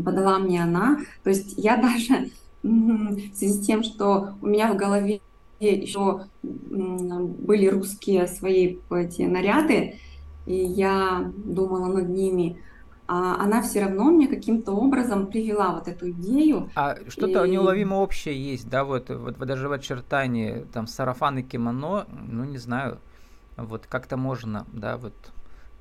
подала 0.03 0.37
мне 0.39 0.63
она. 0.63 0.99
То 1.23 1.29
есть 1.29 1.53
я 1.55 1.77
даже 1.81 2.29
в 2.61 3.35
связи 3.35 3.53
с 3.53 3.65
тем, 3.65 3.83
что 3.83 4.35
у 4.41 4.47
меня 4.47 4.73
в 4.73 4.75
голове 4.75 5.21
еще 5.69 6.25
были 6.43 7.67
русские 7.67 8.27
свои 8.27 8.77
эти 8.89 9.23
наряды, 9.23 9.99
и 10.45 10.55
я 10.55 11.31
думала 11.35 11.87
над 11.87 12.09
ними, 12.09 12.61
а 13.07 13.43
она 13.43 13.61
все 13.61 13.81
равно 13.81 14.05
мне 14.05 14.27
каким-то 14.27 14.71
образом 14.71 15.27
привела 15.27 15.73
вот 15.73 15.87
эту 15.87 16.11
идею. 16.11 16.69
А 16.75 16.95
что-то 17.07 17.45
и... 17.45 17.51
неуловимо 17.51 17.95
общее 17.95 18.51
есть, 18.51 18.69
да, 18.69 18.83
вот, 18.83 19.09
вот 19.09 19.37
даже 19.37 19.67
в 19.67 19.71
очертании, 19.71 20.65
там, 20.73 20.87
сарафан 20.87 21.39
и 21.39 21.43
кимоно, 21.43 22.07
ну, 22.09 22.43
не 22.45 22.57
знаю, 22.57 22.99
вот 23.57 23.85
как-то 23.87 24.17
можно, 24.17 24.65
да, 24.71 24.97
вот, 24.97 25.13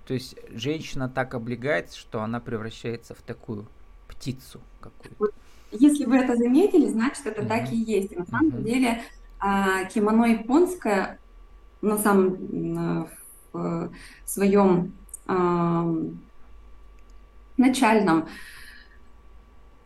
то 0.06 0.14
есть 0.14 0.36
женщина 0.52 1.08
так 1.08 1.34
облегается, 1.34 1.96
что 1.96 2.22
она 2.22 2.40
превращается 2.40 3.14
в 3.14 3.22
такую 3.22 3.66
птицу 4.08 4.60
какую-то. 4.80 5.36
Если 5.72 6.04
вы 6.04 6.16
это 6.16 6.34
заметили, 6.34 6.88
значит, 6.88 7.24
это 7.26 7.42
mm-hmm. 7.42 7.48
так 7.48 7.72
и 7.72 7.76
есть. 7.76 8.10
И 8.10 8.16
на 8.16 8.26
самом 8.26 8.50
mm-hmm. 8.50 8.64
деле 8.64 9.02
а 9.40 9.84
кимоно 9.84 10.26
японское 10.26 11.18
на 11.82 11.96
самом 11.96 13.08
в 13.52 13.90
своем 14.26 14.92
а, 15.26 15.92
начальном 17.56 18.26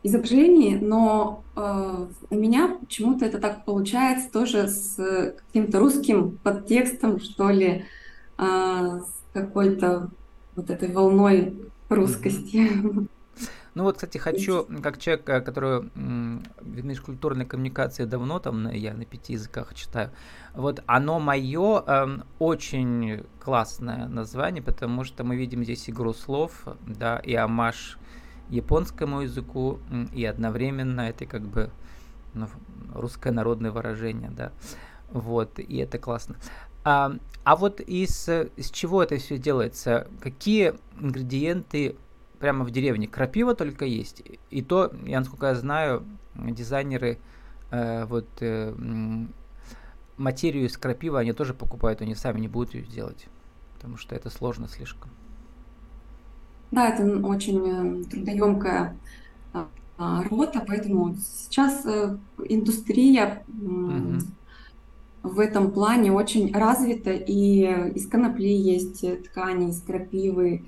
изображении, 0.05 0.77
но 0.77 1.43
э, 1.57 2.07
у 2.29 2.35
меня 2.35 2.77
почему-то 2.79 3.25
это 3.25 3.39
так 3.39 3.65
получается 3.65 4.31
тоже 4.31 4.69
с 4.69 5.35
каким-то 5.47 5.81
русским 5.81 6.39
подтекстом, 6.43 7.19
что 7.21 7.49
ли, 7.49 7.87
э, 8.39 8.43
с 8.43 9.33
какой-то 9.33 10.11
вот 10.57 10.69
этой 10.71 10.93
волной 10.93 11.59
русскости. 11.89 12.71
Ну 13.75 13.83
вот, 13.83 13.97
кстати, 13.97 14.19
хочу, 14.19 14.67
как 14.83 14.99
человек, 14.99 15.29
э, 15.29 15.41
который 15.41 15.81
в 15.81 16.85
межкультурной 16.85 17.45
коммуникации 17.45 18.05
давно, 18.05 18.39
там 18.39 18.71
я 18.71 18.95
на 18.95 19.05
пяти 19.05 19.33
языках 19.33 19.75
читаю, 19.75 20.11
вот 20.55 20.83
«Оно 20.87 21.19
мое» 21.19 21.83
э, 21.85 22.19
очень 22.39 23.25
классное 23.41 24.07
название, 24.07 24.63
потому 24.63 25.03
что 25.03 25.25
мы 25.25 25.35
видим 25.37 25.65
здесь 25.65 25.91
игру 25.91 26.15
слов, 26.15 26.67
да, 26.87 27.19
и 27.19 27.35
амаш 27.35 27.99
японскому 28.49 29.23
языку, 29.23 29.81
и 30.13 30.25
одновременно 30.25 31.01
это 31.01 31.27
как 31.27 31.43
бы 31.43 31.71
ну, 32.33 32.47
русское 32.95 33.33
народное 33.33 33.73
выражение, 33.73 34.31
да, 34.31 34.53
вот, 35.11 35.59
и 35.59 35.79
это 35.79 35.99
классно. 35.99 36.37
А, 36.85 37.17
а 37.45 37.57
вот 37.57 37.81
из, 37.81 38.29
из 38.29 38.71
чего 38.71 39.03
это 39.03 39.17
все 39.17 39.39
делается? 39.39 40.07
Какие 40.21 40.75
ингредиенты 41.01 41.97
прямо 42.45 42.67
в 42.67 42.71
деревне 42.71 43.09
крапива 43.09 43.55
только 43.55 43.87
есть. 43.87 44.23
И 44.51 44.61
то, 44.61 44.93
я 45.07 45.21
насколько 45.21 45.47
я 45.47 45.55
знаю, 45.55 46.05
дизайнеры 46.35 47.17
э, 47.71 48.05
вот 48.05 48.29
э, 48.41 48.75
материю 50.19 50.67
из 50.67 50.77
крапивы 50.77 51.19
они 51.19 51.33
тоже 51.33 51.55
покупают, 51.55 52.03
они 52.03 52.15
сами 52.15 52.41
не 52.41 52.49
будут 52.49 52.75
ее 52.75 52.85
делать, 52.85 53.29
потому 53.77 53.97
что 53.97 54.15
это 54.15 54.29
сложно 54.29 54.69
слишком. 54.69 55.11
Да, 56.71 56.91
это 56.91 57.03
очень 57.27 58.03
э, 58.03 58.05
трудоемкая 58.11 58.95
а, 59.97 60.23
работа, 60.25 60.63
поэтому 60.67 61.17
сейчас 61.17 61.87
э, 61.87 62.19
индустрия 62.47 63.43
угу. 63.49 64.19
в 65.23 65.41
этом 65.41 65.71
плане 65.71 66.13
очень 66.13 66.53
развита, 66.53 67.13
и 67.13 67.63
из 67.95 68.07
конопли 68.07 68.53
есть 68.53 69.03
ткани, 69.31 69.71
из 69.71 69.81
крапивы, 69.81 70.67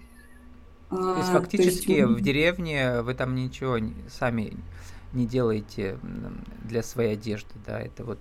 то 0.90 1.16
есть 1.16 1.31
фактически 1.31 1.87
то 1.87 2.09
есть... 2.09 2.21
в 2.21 2.21
деревне 2.21 3.02
вы 3.02 3.14
там 3.14 3.35
ничего 3.35 3.78
сами 4.09 4.57
не 5.12 5.26
делаете 5.26 5.99
для 6.64 6.83
своей 6.83 7.14
одежды, 7.14 7.55
да, 7.66 7.81
это 7.81 8.05
вот 8.05 8.19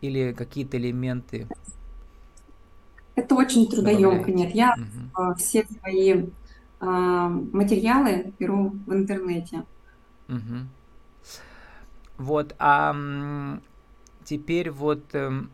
или 0.00 0.32
какие-то 0.32 0.76
элементы. 0.78 1.46
Это 3.14 3.34
очень 3.34 3.68
трудоемко, 3.68 4.32
нет. 4.32 4.54
Я 4.54 4.74
угу. 5.14 5.34
все 5.34 5.66
свои 5.66 6.26
а, 6.80 7.28
материалы 7.28 8.32
беру 8.38 8.70
в 8.86 8.92
интернете. 8.92 9.64
Угу. 10.28 10.66
Вот, 12.18 12.54
а 12.58 12.94
теперь 14.24 14.70
вот 14.70 15.02
эм, 15.14 15.50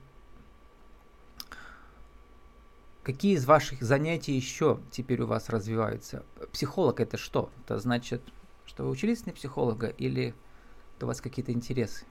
какие 3.09 3.37
из 3.37 3.47
ваших 3.47 3.81
занятий 3.81 4.35
еще 4.35 4.81
теперь 4.91 5.23
у 5.23 5.27
вас 5.27 5.49
развиваются? 5.49 6.25
Психолог 6.53 7.01
это 7.01 7.17
что? 7.17 7.49
Это 7.65 7.79
значит, 7.79 8.21
что 8.67 8.83
вы 8.83 8.91
учились 8.91 9.25
на 9.25 9.33
психолога 9.33 9.87
или 9.87 10.35
у 11.01 11.07
вас 11.07 11.23
какие-то 11.23 11.51
интересы? 11.53 12.05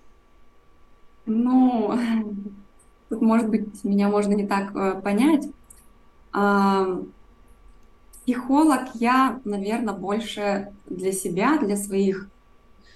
Ну, 1.27 1.95
тут, 3.09 3.21
может 3.21 3.47
быть, 3.47 3.83
меня 3.83 4.09
можно 4.09 4.33
не 4.33 4.47
так 4.47 4.75
э, 4.75 4.99
понять. 4.99 5.45
А, 6.33 6.99
психолог 8.23 8.95
я, 8.95 9.39
наверное, 9.45 9.93
больше 9.93 10.73
для 10.87 11.11
себя, 11.11 11.59
для 11.59 11.77
своих 11.77 12.27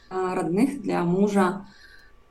а, 0.10 0.34
родных, 0.34 0.81
для 0.81 1.03
мужа. 1.03 1.67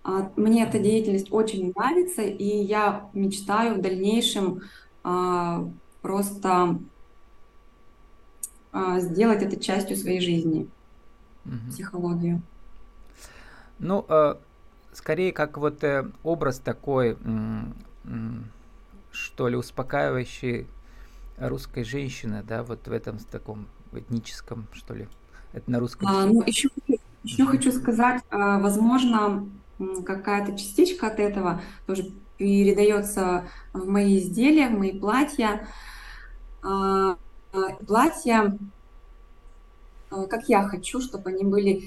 А, 0.03 0.33
мне 0.35 0.65
эта 0.65 0.81
деятельность 0.81 1.29
очень 1.31 1.73
нравится, 1.73 2.23
и 2.23 2.45
я 2.45 3.09
мечтаю 3.13 3.77
в 3.77 3.81
дальнейшем 3.81 4.63
просто 5.03 6.79
а, 8.73 9.01
сделать 9.01 9.43
это 9.43 9.59
частью 9.59 9.97
своей 9.97 10.21
жизни, 10.21 10.69
угу. 11.45 11.71
психологию. 11.71 12.41
Ну, 13.79 14.05
э, 14.09 14.37
скорее 14.93 15.33
как 15.33 15.59
вот 15.59 15.83
э, 15.83 16.09
образ 16.23 16.59
такой, 16.59 17.17
что 19.11 19.49
ли, 19.49 19.57
успокаивающий 19.57 20.67
русской 21.39 21.83
женщины, 21.83 22.45
да, 22.47 22.63
вот 22.63 22.87
в 22.87 22.93
этом 22.93 23.19
таком 23.19 23.67
этническом, 23.93 24.69
что 24.73 24.95
ли, 24.95 25.09
это 25.53 25.69
на 25.71 25.81
русском. 25.81 26.07
А, 26.07 26.27
ну, 26.27 26.43
еще, 26.43 26.69
еще 27.25 27.47
хочу 27.47 27.73
сказать, 27.73 28.23
возможно, 28.31 29.49
какая-то 30.07 30.57
частичка 30.57 31.09
от 31.09 31.19
этого 31.19 31.61
тоже 31.87 32.13
передается 32.41 33.45
в 33.75 33.87
мои 33.87 34.19
изделия, 34.19 34.71
в 34.71 34.79
мои 34.79 34.99
платья. 34.99 35.69
А, 36.63 37.19
платья, 37.87 38.57
а, 40.11 40.25
как 40.25 40.49
я 40.49 40.67
хочу, 40.67 41.03
чтобы 41.03 41.29
они 41.31 41.45
были 41.45 41.85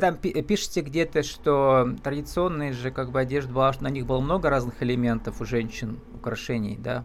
там 0.00 0.16
пишете 0.16 0.80
где-то, 0.80 1.22
что 1.22 1.94
традиционные 2.02 2.72
же 2.72 2.90
как 2.90 3.10
бы 3.10 3.20
одежда 3.20 3.52
была, 3.52 3.74
на 3.80 3.90
них 3.90 4.06
было 4.06 4.20
много 4.20 4.48
разных 4.48 4.82
элементов 4.82 5.42
у 5.42 5.44
женщин, 5.44 6.00
украшений, 6.14 6.78
да? 6.78 7.04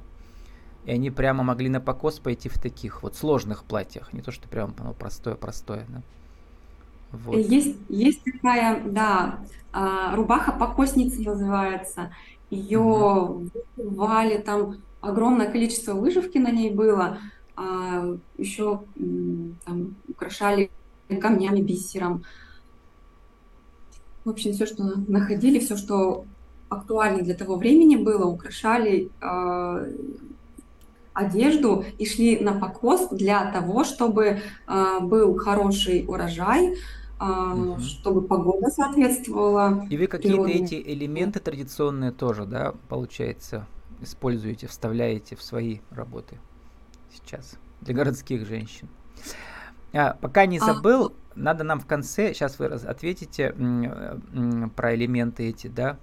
И 0.86 0.92
они 0.92 1.12
прямо 1.12 1.44
могли 1.44 1.70
на 1.70 1.80
покос 1.80 2.20
пойти 2.20 2.50
в 2.50 2.58
таких 2.58 3.04
вот 3.04 3.16
сложных 3.16 3.64
платьях, 3.64 4.14
не 4.14 4.22
то 4.22 4.32
что 4.32 4.48
прям 4.48 4.74
ну, 4.80 4.94
простое-простое. 4.94 5.86
Да? 5.90 6.02
Вот. 7.12 7.38
Есть, 7.38 7.76
есть 7.90 8.24
такая, 8.24 8.82
да, 8.84 9.40
а, 9.74 10.16
рубаха 10.16 10.52
покосницы 10.54 11.22
называется. 11.22 12.12
Ее 12.50 12.80
угу. 12.80 13.50
вали 13.78 14.38
там 14.40 14.78
огромное 15.02 15.52
количество 15.52 15.94
выживки 15.94 16.38
на 16.38 16.52
ней 16.52 16.72
было. 16.72 17.20
А 17.56 18.18
еще 18.38 18.82
там 19.66 19.96
украшали 20.08 20.72
камнями, 21.22 21.62
бисером. 21.62 22.24
В 24.24 24.30
общем, 24.30 24.54
все, 24.54 24.66
что 24.66 24.84
находили, 24.84 25.60
все, 25.60 25.76
что 25.76 26.26
актуально 26.70 27.24
для 27.24 27.34
того 27.34 27.58
времени 27.58 27.98
было, 27.98 28.26
украшали 28.26 29.10
а, 29.20 29.86
одежду 31.14 31.86
и 31.98 32.06
шли 32.06 32.40
на 32.40 32.54
покос 32.54 33.10
для 33.10 33.52
того, 33.52 33.84
чтобы 33.84 34.42
э, 34.68 35.00
был 35.02 35.38
хороший 35.38 36.06
урожай, 36.08 36.74
э, 36.74 36.74
угу. 37.24 37.80
чтобы 37.80 38.22
погода 38.22 38.70
соответствовала. 38.70 39.86
И 39.90 39.98
вы 39.98 40.08
какие-то 40.08 40.48
эти 40.48 40.76
элементы 40.76 41.40
традиционные 41.40 42.12
тоже, 42.12 42.46
да, 42.46 42.74
получается, 42.88 43.68
используете, 44.02 44.68
вставляете 44.68 45.36
в 45.36 45.44
свои 45.44 45.80
работы 45.92 46.38
сейчас 47.14 47.58
для 47.82 47.94
городских 47.94 48.48
женщин. 48.48 48.88
А, 49.94 50.18
пока 50.22 50.46
не 50.46 50.60
а, 50.60 50.66
забыл, 50.66 51.08
а... 51.08 51.12
надо 51.36 51.64
нам 51.64 51.80
в 51.80 51.86
конце, 51.86 52.34
сейчас 52.34 52.58
вы 52.60 52.68
ответите 52.68 53.54
про 54.76 54.96
элементы 54.96 55.50
эти, 55.50 55.68
да, 55.68 55.98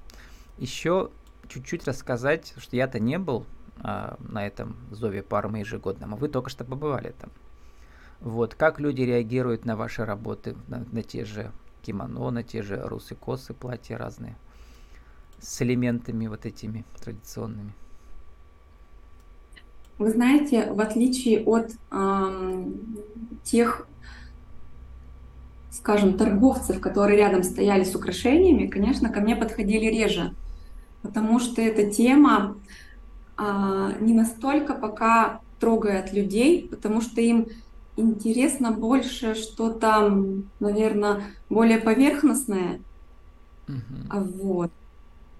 еще 0.59 1.11
чуть-чуть 1.49 1.87
рассказать, 1.87 2.53
что 2.59 2.77
я-то 2.77 2.99
не 2.99 3.19
был 3.19 3.47
а, 3.81 4.17
на 4.21 4.47
этом 4.47 4.77
зове 4.91 5.23
Пармы 5.23 5.59
ежегодном, 5.61 6.15
а 6.15 6.17
вы 6.17 6.29
только 6.29 6.51
что 6.51 6.65
побывали 6.65 7.15
там. 7.19 7.31
Вот, 8.21 8.55
как 8.55 8.81
люди 8.81 9.03
реагируют 9.03 9.65
на 9.65 9.77
ваши 9.77 10.05
работы, 10.05 10.57
на, 10.67 10.85
на 10.91 11.03
те 11.03 11.25
же 11.25 11.53
кимоно, 11.83 12.31
на 12.31 12.43
те 12.43 12.63
же 12.63 12.81
русы, 12.83 13.15
косы, 13.15 13.55
платья 13.55 13.97
разные, 13.97 14.37
с 15.39 15.63
элементами 15.63 16.27
вот 16.27 16.45
этими 16.45 16.85
традиционными? 17.01 17.73
Вы 19.99 20.11
знаете, 20.11 20.73
в 20.73 20.81
отличие 20.81 21.43
от 21.43 21.73
э, 21.91 22.65
тех, 23.43 23.87
скажем, 25.71 26.17
торговцев, 26.17 26.81
которые 26.81 27.19
рядом 27.19 27.43
стояли 27.43 27.83
с 27.85 27.95
украшениями, 27.97 28.69
конечно, 28.69 29.09
ко 29.11 29.21
мне 29.21 29.35
подходили 29.35 29.87
реже, 29.87 30.35
потому 31.03 31.41
что 31.41 31.61
эта 31.61 31.91
тема 31.91 32.57
не 33.39 34.15
настолько 34.15 34.75
пока 34.75 35.41
трогает 35.61 36.13
людей, 36.13 36.69
потому 36.69 37.01
что 37.01 37.21
им 37.21 37.49
интересно 37.97 38.71
больше 38.71 39.35
что-то, 39.35 40.25
наверное, 40.61 41.23
более 41.51 41.79
поверхностное. 41.79 42.81
Uh-huh. 43.67 44.33
Вот. 44.43 44.71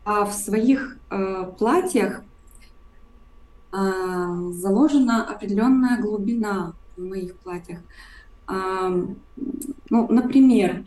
А 0.05 0.25
в 0.25 0.33
своих 0.33 0.99
э, 1.11 1.53
платьях 1.59 2.23
э, 3.73 3.77
заложена 4.53 5.25
определенная 5.25 6.01
глубина 6.01 6.75
в 6.97 7.03
моих 7.03 7.37
платьях. 7.37 7.81
Э, 8.49 9.07
ну, 9.91 10.13
например, 10.13 10.85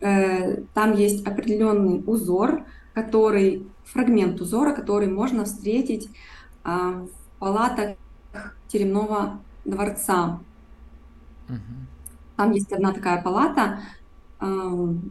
э, 0.00 0.62
там 0.74 0.94
есть 0.94 1.26
определенный 1.26 2.02
узор, 2.06 2.64
который, 2.94 3.66
фрагмент 3.84 4.40
узора, 4.40 4.72
который 4.72 5.08
можно 5.08 5.44
встретить 5.44 6.08
а, 6.08 6.37
в 6.68 7.38
палатах 7.38 7.96
Теремного 8.68 9.40
дворца. 9.64 10.40
Угу. 11.48 11.56
Там 12.36 12.52
есть 12.52 12.72
одна 12.72 12.92
такая 12.92 13.22
палата, 13.22 13.80
не 14.40 15.10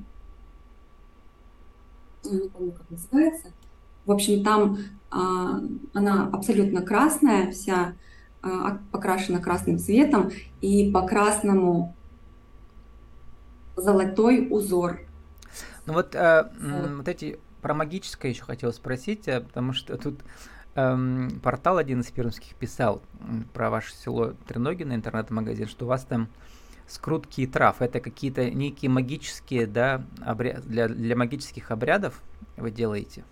помню, 2.50 2.74
как 2.74 2.89
называется. 2.89 3.52
В 4.06 4.12
общем, 4.12 4.43
там 4.43 4.78
а, 5.10 5.60
она 5.93 6.30
абсолютно 6.32 6.82
красная, 6.82 7.52
вся 7.52 7.96
а, 8.41 8.80
покрашена 8.91 9.39
красным 9.39 9.80
цветом, 9.80 10.32
и 10.62 10.91
по 10.91 11.06
красному 11.06 11.96
золотой 13.76 14.48
узор. 14.50 15.02
Ну 15.86 15.93
вот, 15.93 16.15
э, 16.15 16.52
вот 16.96 17.08
эти 17.08 17.39
про 17.62 17.74
магическое 17.74 18.30
еще 18.30 18.43
хотел 18.43 18.74
спросить, 18.74 19.28
э, 19.28 19.41
потому 19.41 19.74
что 19.74 19.98
тут 19.98 20.20
эм, 20.78 21.40
портал 21.42 21.78
один 21.78 22.02
из 22.02 22.12
пермских 22.12 22.56
писал 22.56 23.02
про 23.54 23.70
ваше 23.70 23.94
село 23.94 24.34
Треногино, 24.48 24.94
интернет-магазин, 24.94 25.68
что 25.68 25.86
у 25.86 25.88
вас 25.88 26.06
там 26.06 26.30
скрутки 26.88 27.42
и 27.42 27.48
трав. 27.48 27.82
Это 27.82 28.00
какие-то 28.00 28.50
некие 28.50 28.90
магические, 28.90 29.68
да, 29.68 30.06
обряд, 30.22 30.66
для, 30.66 30.88
для 30.88 31.16
магических 31.16 31.72
обрядов 31.72 32.22
вы 32.56 32.72
делаете? 32.72 33.26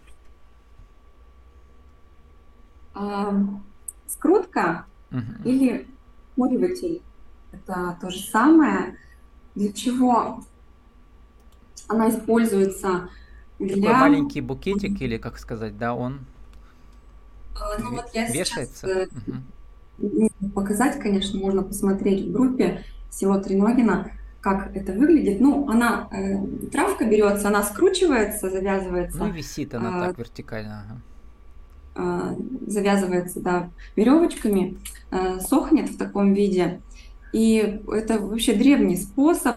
А, 2.94 3.34
скрутка 4.08 4.86
угу. 5.12 5.22
или 5.44 5.88
куриватель. 6.36 7.02
Это 7.52 7.98
то 8.02 8.10
же 8.10 8.20
самое. 8.20 8.98
Для 9.54 9.72
чего 9.72 10.44
она 11.88 12.10
используется? 12.10 13.10
Для... 13.60 13.76
Такой 13.76 13.94
маленький 13.94 14.42
букетик 14.42 15.02
или, 15.02 15.18
как 15.18 15.38
сказать, 15.38 15.78
да, 15.78 15.94
он 15.94 16.22
ну 17.80 17.92
вот 17.92 18.10
я 18.14 18.28
Вешается? 18.28 18.88
сейчас 18.88 19.10
угу. 19.98 20.50
показать, 20.54 21.00
конечно, 21.00 21.40
можно 21.40 21.64
посмотреть 21.64 22.28
в 22.28 22.32
группе 22.32 22.84
село 23.10 23.40
Треногина, 23.40 24.12
как 24.42 24.76
это 24.76 24.94
выглядит. 24.94 25.40
Ну, 25.40 25.68
она, 25.70 26.08
э, 26.12 26.38
травка 26.72 27.06
берется, 27.06 27.48
она 27.48 27.64
скручивается, 27.64 28.50
завязывается. 28.50 29.18
Ну, 29.18 29.32
висит 29.32 29.74
она 29.74 29.98
а, 29.98 30.08
так 30.08 30.18
вертикально. 30.20 30.86
Ага. 30.86 31.02
А, 31.98 32.36
завязывается, 32.68 33.40
да, 33.40 33.70
веревочками, 33.96 34.78
а, 35.12 35.40
сохнет 35.40 35.90
в 35.90 35.98
таком 35.98 36.34
виде. 36.34 36.82
И 37.32 37.82
это 37.92 38.20
вообще 38.20 38.54
древний 38.54 38.98
способ 38.98 39.56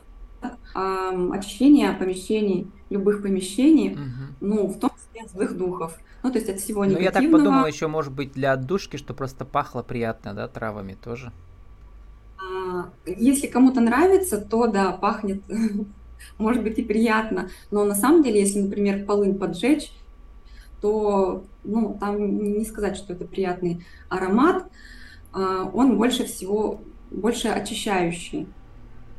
а, 0.74 1.10
очищения 1.32 1.92
помещений, 1.92 2.70
любых 2.90 3.22
помещений, 3.22 3.94
угу. 3.94 4.00
ну, 4.40 4.66
в 4.68 4.78
том 4.78 4.90
числе 5.12 5.28
злых 5.28 5.56
духов. 5.56 5.98
Ну, 6.22 6.30
то 6.30 6.38
есть 6.38 6.50
от 6.50 6.60
всего 6.60 6.84
негативного. 6.84 7.10
Ну, 7.10 7.22
я 7.22 7.22
так 7.22 7.30
подумал, 7.30 7.66
еще 7.66 7.86
может 7.86 8.12
быть 8.12 8.32
для 8.32 8.52
отдушки, 8.52 8.96
что 8.96 9.14
просто 9.14 9.44
пахло 9.44 9.82
приятно, 9.82 10.34
да, 10.34 10.48
травами 10.48 10.96
тоже. 11.02 11.32
А, 12.38 12.90
если 13.06 13.46
кому-то 13.46 13.80
нравится, 13.80 14.40
то 14.40 14.66
да, 14.66 14.92
пахнет 14.92 15.42
может 16.38 16.62
быть 16.62 16.78
и 16.78 16.82
приятно, 16.82 17.50
но 17.70 17.84
на 17.84 17.94
самом 17.94 18.22
деле, 18.22 18.40
если, 18.40 18.60
например, 18.60 19.04
полынь 19.04 19.38
поджечь, 19.38 19.92
то 20.80 21.44
ну, 21.64 21.96
там 21.98 22.54
не 22.54 22.64
сказать, 22.64 22.96
что 22.96 23.12
это 23.12 23.24
приятный 23.24 23.84
аромат, 24.08 24.66
а, 25.32 25.64
он 25.72 25.96
больше 25.96 26.24
всего, 26.24 26.80
больше 27.10 27.48
очищающий. 27.48 28.48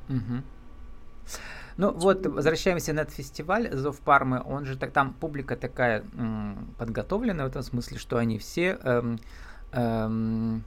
Угу. 0.10 0.44
Ну 1.80 1.94
вот, 1.94 2.26
возвращаемся 2.26 2.92
на 2.92 3.00
этот 3.00 3.14
фестиваль 3.14 3.70
Зов 3.72 4.02
Пармы, 4.02 4.44
он 4.46 4.66
же 4.66 4.78
так, 4.78 4.92
там 4.92 5.14
публика 5.14 5.56
такая 5.56 6.04
м, 6.14 6.76
подготовленная 6.78 7.46
в 7.46 7.48
этом 7.48 7.64
смысле, 7.64 7.98
что 7.98 8.18
они 8.18 8.38
все, 8.38 8.78
эм, 8.84 9.18
эм, 9.72 10.66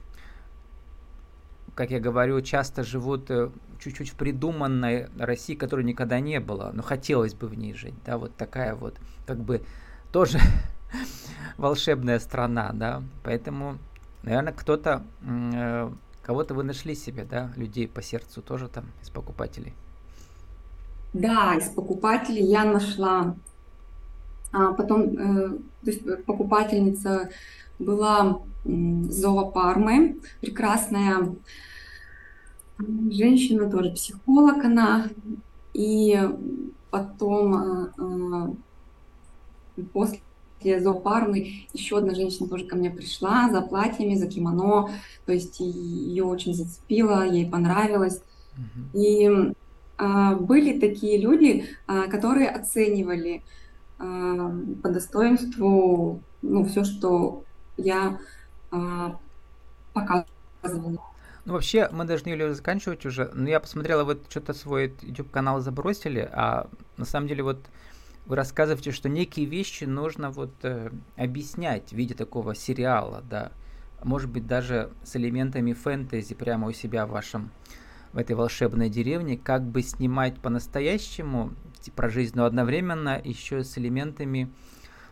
как 1.75 1.91
я 1.91 1.99
говорю, 1.99 2.41
часто 2.41 2.83
живут 2.83 3.29
э, 3.29 3.51
чуть-чуть 3.77 4.09
в 4.09 4.15
придуманной 4.15 5.07
России, 5.19 5.53
которой 5.53 5.85
никогда 5.85 6.19
не 6.19 6.39
было, 6.39 6.71
но 6.73 6.81
хотелось 6.81 7.35
бы 7.35 7.45
в 7.45 7.53
ней 7.53 7.75
жить, 7.75 7.93
да, 8.03 8.17
вот 8.17 8.35
такая 8.35 8.73
вот, 8.73 8.99
как 9.27 9.37
бы, 9.37 9.61
тоже 10.11 10.39
волшебная 11.57 12.17
страна, 12.17 12.71
да, 12.73 13.03
поэтому, 13.23 13.77
наверное, 14.23 14.51
кто-то, 14.51 15.03
э, 15.21 15.91
кого-то 16.23 16.55
вы 16.55 16.63
нашли 16.63 16.95
себе, 16.95 17.23
да, 17.23 17.53
людей 17.55 17.87
по 17.87 18.01
сердцу 18.01 18.41
тоже 18.41 18.67
там 18.67 18.85
из 19.03 19.11
покупателей. 19.11 19.75
Да, 21.13 21.55
из 21.55 21.69
покупателей 21.69 22.43
я 22.43 22.65
нашла. 22.65 23.35
А 24.51 24.73
потом, 24.73 25.01
э, 25.01 25.49
то 25.83 25.89
есть 25.89 26.25
покупательница 26.25 27.29
была 27.79 28.41
Зова 28.65 29.51
Пармы, 29.51 30.17
прекрасная 30.41 31.35
женщина, 33.11 33.69
тоже 33.69 33.91
психолог 33.91 34.63
она. 34.63 35.09
И 35.73 36.19
потом 36.91 37.55
э, 37.55 38.53
э, 39.77 39.83
после 39.91 40.21
зоопармы 40.79 41.65
еще 41.73 41.97
одна 41.97 42.13
женщина 42.13 42.47
тоже 42.47 42.65
ко 42.65 42.75
мне 42.75 42.89
пришла 42.89 43.49
за 43.51 43.61
платьями, 43.61 44.15
за 44.15 44.27
кимоно, 44.27 44.89
то 45.25 45.33
есть 45.33 45.59
ее 45.59 46.23
очень 46.23 46.53
зацепило, 46.53 47.25
ей 47.25 47.49
понравилось. 47.49 48.21
Uh-huh. 48.55 48.97
И 48.97 49.53
были 50.35 50.79
такие 50.79 51.19
люди, 51.19 51.65
а, 51.87 52.07
которые 52.07 52.49
оценивали 52.49 53.43
а, 53.99 54.51
по 54.81 54.89
достоинству 54.89 56.21
ну, 56.41 56.65
все, 56.65 56.83
что 56.83 57.43
я 57.77 58.19
а, 58.71 59.17
показывала. 59.93 61.01
Ну, 61.45 61.53
вообще, 61.53 61.89
мы 61.91 62.05
должны 62.05 62.29
Юлия 62.29 62.53
заканчивать 62.53 63.05
уже. 63.05 63.29
Но 63.33 63.49
я 63.49 63.59
посмотрела, 63.59 64.03
вот 64.03 64.25
что-то 64.29 64.53
свой 64.53 64.93
YouTube-канал 65.01 65.59
забросили, 65.59 66.29
а 66.31 66.69
на 66.97 67.05
самом 67.05 67.27
деле 67.27 67.43
вот 67.43 67.59
вы 68.25 68.35
рассказываете, 68.37 68.91
что 68.91 69.09
некие 69.09 69.45
вещи 69.45 69.83
нужно 69.83 70.31
вот 70.31 70.53
э, 70.63 70.89
объяснять 71.17 71.89
в 71.89 71.93
виде 71.93 72.13
такого 72.13 72.55
сериала, 72.55 73.21
да, 73.29 73.51
может 74.01 74.29
быть 74.29 74.47
даже 74.47 74.91
с 75.03 75.17
элементами 75.17 75.73
фэнтези 75.73 76.33
прямо 76.33 76.69
у 76.69 76.71
себя 76.71 77.05
в 77.05 77.09
вашем 77.09 77.51
в 78.13 78.17
этой 78.17 78.35
волшебной 78.35 78.89
деревне, 78.89 79.37
как 79.37 79.63
бы 79.63 79.81
снимать 79.81 80.39
по-настоящему 80.39 81.53
про 81.95 82.09
жизнь, 82.09 82.33
но 82.35 82.45
одновременно 82.45 83.19
еще 83.21 83.63
с 83.63 83.77
элементами, 83.77 84.51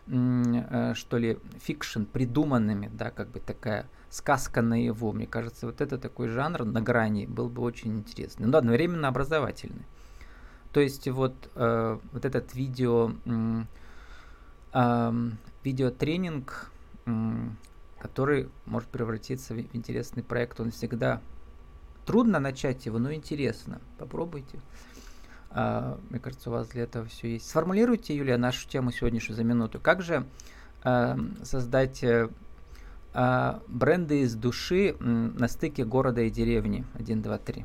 э, 0.06 0.94
что 0.94 1.18
ли, 1.18 1.38
fiction, 1.60 2.04
придуманными, 2.04 2.90
да, 2.94 3.10
как 3.10 3.28
бы 3.30 3.40
такая 3.40 3.86
сказка 4.08 4.62
на 4.62 4.82
его. 4.82 5.12
Мне 5.12 5.26
кажется, 5.26 5.66
вот 5.66 5.80
это 5.80 5.98
такой 5.98 6.28
жанр 6.28 6.64
на 6.64 6.80
грани 6.80 7.26
был 7.26 7.48
бы 7.48 7.62
очень 7.62 7.98
интересный, 7.98 8.46
но 8.46 8.58
одновременно 8.58 9.08
образовательный. 9.08 9.84
То 10.72 10.80
есть 10.80 11.08
вот, 11.08 11.34
э, 11.54 11.98
вот 12.12 12.24
этот 12.24 12.54
видео, 12.54 13.12
э, 14.72 15.12
видеотренинг, 15.64 16.70
э, 17.04 17.48
который 17.98 18.48
может 18.64 18.88
превратиться 18.88 19.54
в 19.54 19.60
интересный 19.74 20.22
проект, 20.22 20.60
он 20.60 20.70
всегда 20.70 21.20
трудно 22.06 22.40
начать 22.40 22.86
его, 22.86 22.98
но 22.98 23.12
интересно. 23.12 23.80
Попробуйте. 23.98 24.58
А, 25.50 25.98
мне 26.10 26.18
кажется, 26.18 26.50
у 26.50 26.52
вас 26.52 26.68
для 26.68 26.84
этого 26.84 27.06
все 27.06 27.34
есть. 27.34 27.48
Сформулируйте, 27.48 28.16
Юлия, 28.16 28.36
нашу 28.36 28.68
тему 28.68 28.90
сегодняшнюю 28.90 29.36
за 29.36 29.44
минуту. 29.44 29.80
Как 29.80 30.02
же 30.02 30.24
а, 30.82 31.18
создать 31.42 32.04
а, 33.14 33.62
бренды 33.68 34.22
из 34.22 34.34
души 34.34 34.96
на 35.00 35.48
стыке 35.48 35.84
города 35.84 36.22
и 36.22 36.30
деревни? 36.30 36.84
Один, 36.94 37.22
два, 37.22 37.38
три. 37.38 37.64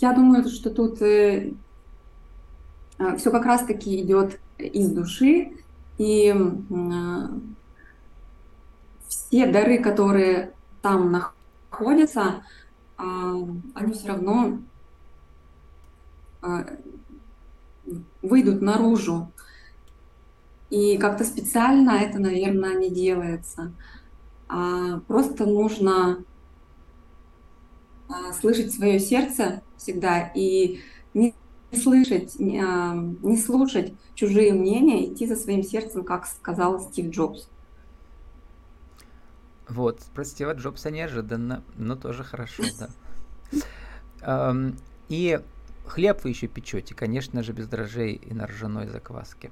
Я 0.00 0.14
думаю, 0.14 0.48
что 0.48 0.70
тут 0.70 1.02
э, 1.02 1.52
все 3.18 3.30
как 3.30 3.44
раз-таки 3.44 4.00
идет 4.00 4.40
из 4.58 4.90
души, 4.90 5.52
и 5.98 6.34
э, 6.34 7.28
все 9.28 9.46
дары, 9.46 9.78
которые 9.78 10.52
там 10.82 11.10
находятся, 11.10 12.44
а, 12.96 13.34
они 13.74 13.92
все 13.92 14.08
равно 14.08 14.58
а, 16.42 16.66
выйдут 18.22 18.62
наружу. 18.62 19.30
И 20.70 20.98
как-то 20.98 21.24
специально 21.24 21.90
это, 21.90 22.18
наверное, 22.18 22.74
не 22.74 22.90
делается. 22.90 23.72
А 24.48 25.00
просто 25.06 25.46
нужно 25.46 26.24
слышать 28.40 28.72
свое 28.72 29.00
сердце 29.00 29.62
всегда 29.76 30.30
и 30.34 30.80
не 31.14 31.34
слышать, 31.72 32.38
не 32.38 33.36
слушать 33.36 33.92
чужие 34.14 34.52
мнения, 34.52 35.06
идти 35.06 35.26
за 35.26 35.34
своим 35.34 35.62
сердцем, 35.62 36.04
как 36.04 36.26
сказал 36.26 36.80
Стив 36.80 37.10
Джобс. 37.10 37.48
Вот, 39.68 40.00
про 40.14 40.24
Стива 40.24 40.52
Джобса 40.52 40.90
неожиданно, 40.90 41.62
но 41.76 41.96
тоже 41.96 42.24
хорошо, 42.24 42.62
да. 42.78 42.88
И 45.08 45.40
хлеб 45.86 46.24
вы 46.24 46.30
еще 46.30 46.46
печете, 46.48 46.94
конечно 46.94 47.42
же, 47.42 47.52
без 47.52 47.68
дрожжей 47.68 48.14
и 48.14 48.34
на 48.34 48.46
ржаной 48.46 48.88
закваске. 48.88 49.50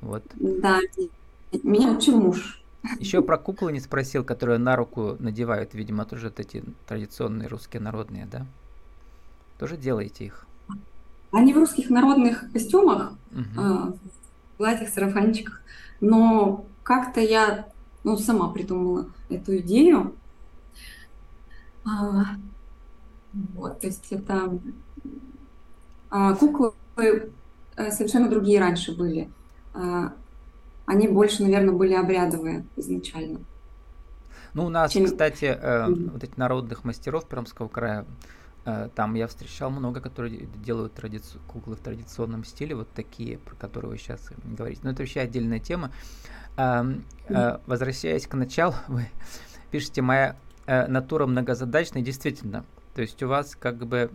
Вот. 0.00 0.24
Да, 0.34 0.80
меня 1.62 1.92
учил 1.92 2.18
муж. 2.18 2.62
Еще 2.98 3.22
про 3.22 3.36
куклы 3.36 3.72
не 3.72 3.80
спросил, 3.80 4.24
которые 4.24 4.58
на 4.58 4.74
руку 4.74 5.16
надевают, 5.18 5.74
видимо, 5.74 6.06
тоже 6.06 6.28
вот 6.28 6.40
эти 6.40 6.64
традиционные 6.86 7.48
русские 7.48 7.82
народные, 7.82 8.26
да? 8.26 8.46
Тоже 9.58 9.76
делаете 9.76 10.24
их? 10.24 10.46
Они 11.30 11.52
в 11.52 11.58
русских 11.58 11.90
народных 11.90 12.50
костюмах, 12.52 13.12
угу. 13.30 13.60
э, 13.60 13.92
платьях, 14.56 14.88
сарафанчиках, 14.88 15.60
но 16.00 16.64
как-то 16.82 17.20
я 17.20 17.68
ну, 18.04 18.16
сама 18.16 18.48
придумала 18.48 19.06
эту 19.28 19.58
идею. 19.58 20.14
А, 21.84 22.36
вот, 23.54 23.80
то 23.80 23.86
есть 23.86 24.10
это 24.10 24.58
а, 26.10 26.34
куклы 26.34 26.72
э, 26.96 27.90
совершенно 27.90 28.28
другие 28.28 28.60
раньше 28.60 28.96
были. 28.96 29.30
А, 29.74 30.12
они 30.86 31.08
больше, 31.08 31.42
наверное, 31.42 31.74
были 31.74 31.94
обрядовые 31.94 32.66
изначально. 32.76 33.40
Ну, 34.54 34.66
у 34.66 34.68
нас, 34.68 34.90
чем... 34.92 35.04
кстати, 35.04 35.44
э, 35.44 35.86
вот 35.86 36.24
этих 36.24 36.36
народных 36.36 36.84
мастеров 36.84 37.26
Пермского 37.28 37.68
края, 37.68 38.04
там 38.94 39.14
я 39.14 39.26
встречал 39.26 39.70
много, 39.70 40.00
которые 40.00 40.46
делают 40.56 40.94
традици... 40.94 41.38
куклы 41.46 41.76
в 41.76 41.80
традиционном 41.80 42.44
стиле, 42.44 42.74
вот 42.74 42.92
такие, 42.92 43.38
про 43.38 43.54
которые 43.56 43.92
вы 43.92 43.98
сейчас 43.98 44.30
говорите. 44.44 44.82
Но 44.84 44.90
это 44.90 45.02
вообще 45.02 45.20
отдельная 45.20 45.60
тема. 45.60 45.90
А, 46.56 46.84
а, 47.28 47.60
возвращаясь 47.66 48.26
к 48.26 48.34
началу, 48.34 48.74
вы 48.88 49.06
пишете, 49.70 50.02
моя 50.02 50.36
а, 50.66 50.86
натура 50.86 51.26
многозадачная, 51.26 52.02
действительно. 52.02 52.64
То 52.94 53.02
есть 53.02 53.22
у 53.22 53.28
вас 53.28 53.56
как 53.56 53.86
бы 53.86 54.10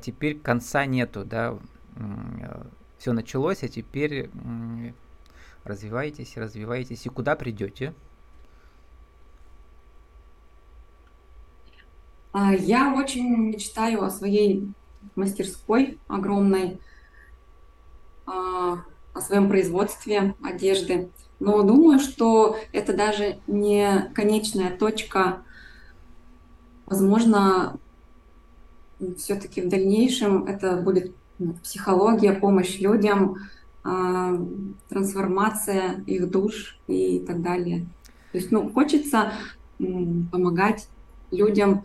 теперь 0.00 0.38
конца 0.38 0.86
нету, 0.86 1.24
да, 1.26 1.58
все 2.98 3.12
началось, 3.12 3.62
а 3.62 3.68
теперь 3.68 4.30
развиваетесь, 5.62 6.38
развиваетесь, 6.38 7.04
и 7.04 7.10
куда 7.10 7.36
придете? 7.36 7.92
Я 12.34 12.92
очень 12.96 13.50
мечтаю 13.50 14.02
о 14.02 14.10
своей 14.10 14.68
мастерской 15.14 15.98
огромной, 16.08 16.80
о 18.26 19.20
своем 19.20 19.48
производстве 19.48 20.34
одежды. 20.42 21.10
Но 21.38 21.62
думаю, 21.62 22.00
что 22.00 22.56
это 22.72 22.92
даже 22.92 23.38
не 23.46 24.10
конечная 24.14 24.76
точка. 24.76 25.42
Возможно, 26.86 27.78
все-таки 29.16 29.60
в 29.60 29.68
дальнейшем 29.68 30.44
это 30.46 30.76
будет 30.76 31.14
психология, 31.62 32.32
помощь 32.32 32.80
людям, 32.80 33.36
а, 33.82 34.32
трансформация 34.88 36.02
их 36.06 36.30
душ 36.30 36.78
и 36.86 37.20
так 37.20 37.42
далее. 37.42 37.86
То 38.32 38.38
есть, 38.38 38.50
ну, 38.50 38.70
хочется 38.70 39.32
помогать 39.78 40.88
людям 41.30 41.84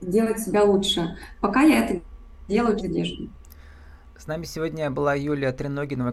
делать 0.00 0.40
себя 0.40 0.64
лучше. 0.64 1.16
Пока 1.40 1.62
я 1.62 1.84
это 1.84 2.02
делаю 2.48 2.76
без 2.76 2.84
одежды. 2.84 3.30
С 4.16 4.26
нами 4.26 4.44
сегодня 4.44 4.90
была 4.90 5.14
Юлия 5.14 5.52
Треногинова, 5.52 6.12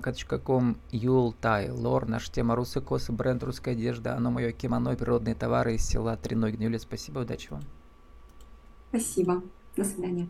Юл 0.92 1.34
Тай, 1.34 1.72
Лор, 1.72 2.08
наша 2.08 2.32
тема 2.32 2.56
Русы 2.56 2.80
косы, 2.80 3.12
бренд 3.12 3.44
русская 3.44 3.72
одежда, 3.72 4.16
оно 4.16 4.30
мое 4.30 4.52
кимоно 4.52 4.90
и 4.90 4.96
природные 4.96 5.34
товары 5.34 5.76
из 5.76 5.82
села 5.82 6.16
Треногин. 6.16 6.62
Юлия, 6.62 6.80
спасибо, 6.80 7.20
удачи 7.20 7.50
вам. 7.50 7.64
Спасибо, 8.90 9.42
до 9.76 9.84
свидания. 9.84 10.30